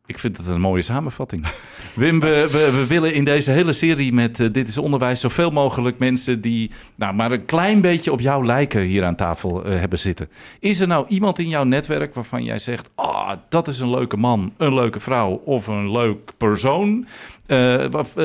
Ik 0.07 0.19
vind 0.19 0.37
het 0.37 0.47
een 0.47 0.61
mooie 0.61 0.83
samenvatting. 0.83 1.47
Wim, 1.95 2.21
we, 2.21 2.49
we, 2.51 2.71
we, 2.71 2.87
willen 2.87 3.15
in 3.15 3.25
deze 3.25 3.51
hele 3.51 3.73
serie 3.73 4.13
met 4.13 4.41
uh, 4.41 4.53
Dit 4.53 4.69
is 4.69 4.79
Onderwijs... 4.79 5.21
zoveel 5.21 5.51
mogelijk 5.51 5.99
mensen 5.99 6.41
die 6.41 6.71
nou, 6.95 7.15
maar 7.15 7.33
een 7.33 7.45
klein 7.45 7.81
beetje 7.81 8.13
op 8.13 8.21
jou 8.21 8.47
lijken... 8.47 8.81
hier 8.81 9.05
aan 9.05 9.15
tafel 9.17 9.67
uh, 9.67 9.79
hebben 9.79 9.99
zitten. 9.99 10.29
Is 10.61 10.81
er 10.81 10.87
nou 10.87 11.07
iemand 11.09 11.39
in 11.39 11.49
jouw 11.49 11.65
netwerk 11.65 12.15
waarvan 12.15 12.45
jij 12.45 12.59
zegt... 12.59 12.91
oh, 12.95 13.31
dat 13.49 13.69
is 13.69 13.81
een 13.81 13.91
leuke 13.91 14.17
man, 14.17 14.53
een 14.57 14.75
leuke 14.75 15.01
vrouw 15.01 15.43
of 15.45 15.67
een 15.67 15.93
leuk 15.93 16.33
persoon... 16.37 17.07
Uh, 17.47 17.85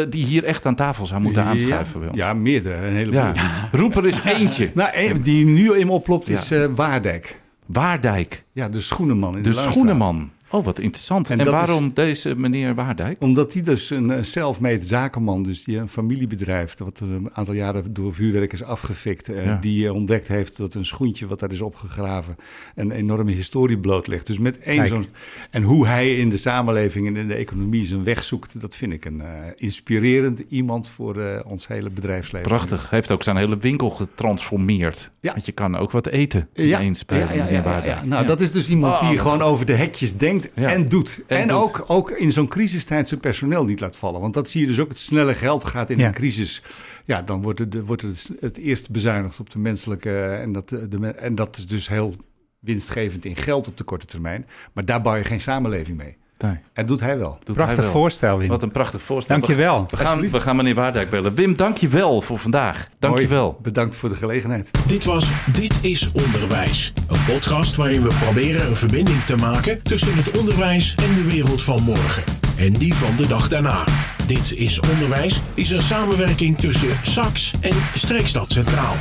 die 0.10 0.26
hier 0.26 0.44
echt 0.44 0.65
aan 0.65 0.76
tafel 0.76 1.06
zou 1.06 1.22
moeten 1.22 1.44
aanschuiven 1.44 2.02
ja. 2.02 2.10
Ja, 2.13 2.34
meerdere. 2.34 2.76
Een 2.88 2.96
heleboel. 2.96 3.22
Ja. 3.22 3.34
Roep 3.72 3.96
er 3.96 4.06
eens 4.06 4.24
eentje. 4.38 4.72
nou, 4.74 4.89
een, 4.94 5.22
die 5.22 5.46
nu 5.46 5.78
in 5.78 5.88
me 5.88 5.94
oplopt 5.94 6.30
is. 6.30 6.52
Waardijk. 6.76 7.39
Waardijk. 7.65 8.44
Ja, 8.52 8.70
de 8.70 8.82
schoenenman. 8.82 9.36
In 9.36 9.41
de, 9.41 9.50
de 9.50 9.56
schoenenman. 9.56 10.32
Oh, 10.52 10.66
wat 10.66 10.80
interessant. 10.80 11.30
En, 11.30 11.50
waarom 11.52 11.92
deze 11.94 12.36
meneer 12.36 12.76
Waardijk? 12.76 13.22
Omdat 13.22 13.54
hij 13.54 13.62
dus 13.64 13.90
een 13.90 14.12
eh, 14.12 14.24
self-made 14.24 14.82
zakenman, 14.86 15.44
dus 15.44 15.64
die 15.64 15.78
een 15.78 15.88
familiebedrijf, 15.88 16.76
wat 16.78 17.00
er 17.00 17.10
een 17.12 17.30
aantal 17.34 17.54
jaren 17.54 17.94
door 17.94 18.14
vuurwerk 18.14 18.54
is 18.54 18.64
afgefikt, 18.64 19.30
eh, 19.30 19.46
Ja. 19.46 19.58
die 19.62 19.86
eh, 19.86 19.94
ontdekt 19.94 20.28
heeft 20.28 20.58
dat 20.58 20.74
een 20.74 20.86
schoentje 20.86 21.28
wat 21.28 21.40
daar 21.40 21.52
is 21.52 21.62
opgegraven 21.62 22.36
een 22.76 22.92
enorme 22.92 23.32
historie 23.32 23.78
blootlegt. 23.78 24.28
Dus 24.28 24.40
met 24.40 24.60
één 24.60 24.88
zo'n. 24.88 25.06
En 25.50 25.64
hoe 25.64 25.88
hij 25.88 26.16
in 26.16 26.30
de 26.30 26.38
samenleving 26.38 27.08
en 27.08 27.16
in 27.16 27.28
de 27.28 27.34
economie 27.34 27.86
zijn 27.86 28.04
weg 28.04 28.24
zoekt, 28.24 28.62
dat 28.62 28.76
vind 28.76 28.94
ik 28.94 29.06
een 29.06 29.22
eh, 29.22 29.28
inspirerend 29.56 30.42
iemand 30.50 30.88
voor 30.88 31.22
eh, 31.22 31.40
ons 31.46 31.68
hele 31.68 31.90
bedrijfsleven. 31.90 32.48
Prachtig. 32.48 32.90
Heeft 32.90 33.12
ook 33.12 33.24
zijn 33.24 33.38
hele 33.38 33.58
winkel 33.58 33.90
getransformeerd. 33.90 35.12
Ja. 35.20 35.32
Want 35.32 35.46
je 35.46 35.52
kan 35.52 35.78
ook 35.78 35.92
wat 35.92 36.08
eten 36.08 36.48
Ja, 36.54 36.80
ineens 36.80 37.06
bij 37.06 37.20
ja, 37.36 37.84
ja. 37.86 38.04
Nou, 38.06 38.26
dat 38.26 38.42
is 38.42 38.52
dus 38.52 38.70
iemand 38.70 38.94
Oh, 38.94 39.00
die 39.00 39.18
wat 39.18 39.20
gewoon 39.20 39.42
over 39.42 39.66
de 39.66 39.76
hekjes 39.76 40.18
denkt 40.18 40.41
En 40.54 40.90
doet. 40.90 41.24
En 41.28 41.38
En, 41.38 41.48
doet. 41.48 41.58
Ook, 41.58 41.84
ook 41.88 42.12
in 42.12 42.32
zo'n 42.32 42.48
crisistijd 42.48 43.08
zijn 43.08 43.20
personeel 43.20 43.66
niet 43.66 43.80
laat 43.80 43.98
vallen. 43.98 44.22
Want 44.22 44.34
dat 44.34 44.50
zie 44.50 44.62
je 44.62 44.68
dus 44.68 44.80
ook. 44.80 44.90
Het 44.90 45.00
snelle 45.00 45.34
geld 45.34 45.64
gaat 45.64 45.90
in 45.90 46.00
een 46.00 46.12
crisis. 46.14 46.64
Ja, 47.06 47.22
dan 47.22 47.42
wordt 47.42 47.60
het, 47.60 47.86
wordt 47.86 48.02
het 48.02 48.30
het 48.40 48.58
eerst 48.58 48.90
bezuinigd 48.92 49.40
op 49.40 49.50
de 49.50 49.60
menselijke. 49.60 50.24
En 50.26 50.52
dat, 50.52 50.70
de, 50.70 51.00
me- 51.00 51.10
en 51.10 51.36
dat 51.36 51.58
is 51.58 51.68
dus 51.68 51.88
heel 51.88 52.16
winstgevend 52.60 53.26
in 53.26 53.36
geld 53.36 53.68
op 53.68 53.78
de 53.78 53.84
korte 53.84 54.06
termijn. 54.06 54.46
Maar 54.74 54.86
daar 54.86 55.02
bouw 55.02 55.16
je 55.16 55.24
geen 55.24 55.42
samenleving 55.42 55.98
mee. 55.98 56.18
Nee, 56.42 56.58
En 56.74 56.86
doet 56.86 57.00
hij 57.00 57.18
wel. 57.18 57.30
doet 57.44 57.46
hij 57.46 57.56
Prachtig 57.56 57.84
wel. 57.84 57.92
voorstel, 57.94 58.38
Wim. 58.38 58.48
Wat 58.50 58.62
een 58.64 58.72
prachtig 58.72 59.02
voorstel. 59.02 59.36
Dank 59.36 59.48
je 59.48 59.56
wel. 59.56 59.86
We 59.90 59.98
gaan, 59.98 60.30
we 60.30 60.42
gaan 60.42 60.56
meneer 60.56 60.76
Waardijk 60.76 61.10
bellen. 61.10 61.34
Wim, 61.36 61.56
dank 61.56 61.78
je 61.78 61.88
wel 61.88 62.22
voor 62.22 62.40
vandaag. 62.40 62.88
Dank 63.00 63.14
je 63.18 63.24
Mooi. 63.24 63.34
wel. 63.36 63.60
Bedankt 63.62 63.96
voor 63.96 64.10
de 64.10 64.16
gelegenheid. 64.16 64.72
Dit 64.88 65.06
was 65.06 65.30
Dit 65.54 65.74
is 65.82 66.12
Onderwijs. 66.12 66.94
Een 67.08 67.24
podcast 67.34 67.76
waarin 67.76 68.02
we 68.04 68.10
proberen 68.24 68.68
een 68.68 68.76
verbinding 68.76 69.20
te 69.24 69.36
maken 69.36 69.82
tussen 69.84 70.16
het 70.16 70.38
onderwijs 70.40 70.96
en 70.96 71.14
de 71.24 71.30
wereld 71.30 71.64
van 71.64 71.84
morgen. 71.84 72.24
En 72.58 72.74
die 72.74 72.94
van 72.94 73.16
de 73.16 73.28
dag 73.28 73.48
daarna. 73.50 73.84
Dit 74.28 74.54
is 74.56 74.80
Onderwijs 74.80 75.42
is 75.54 75.72
een 75.72 75.82
samenwerking 75.82 76.58
tussen 76.58 76.90
SAX 77.02 77.52
en 77.62 77.76
Streekstad 77.94 78.52
Centraal. 78.52 78.96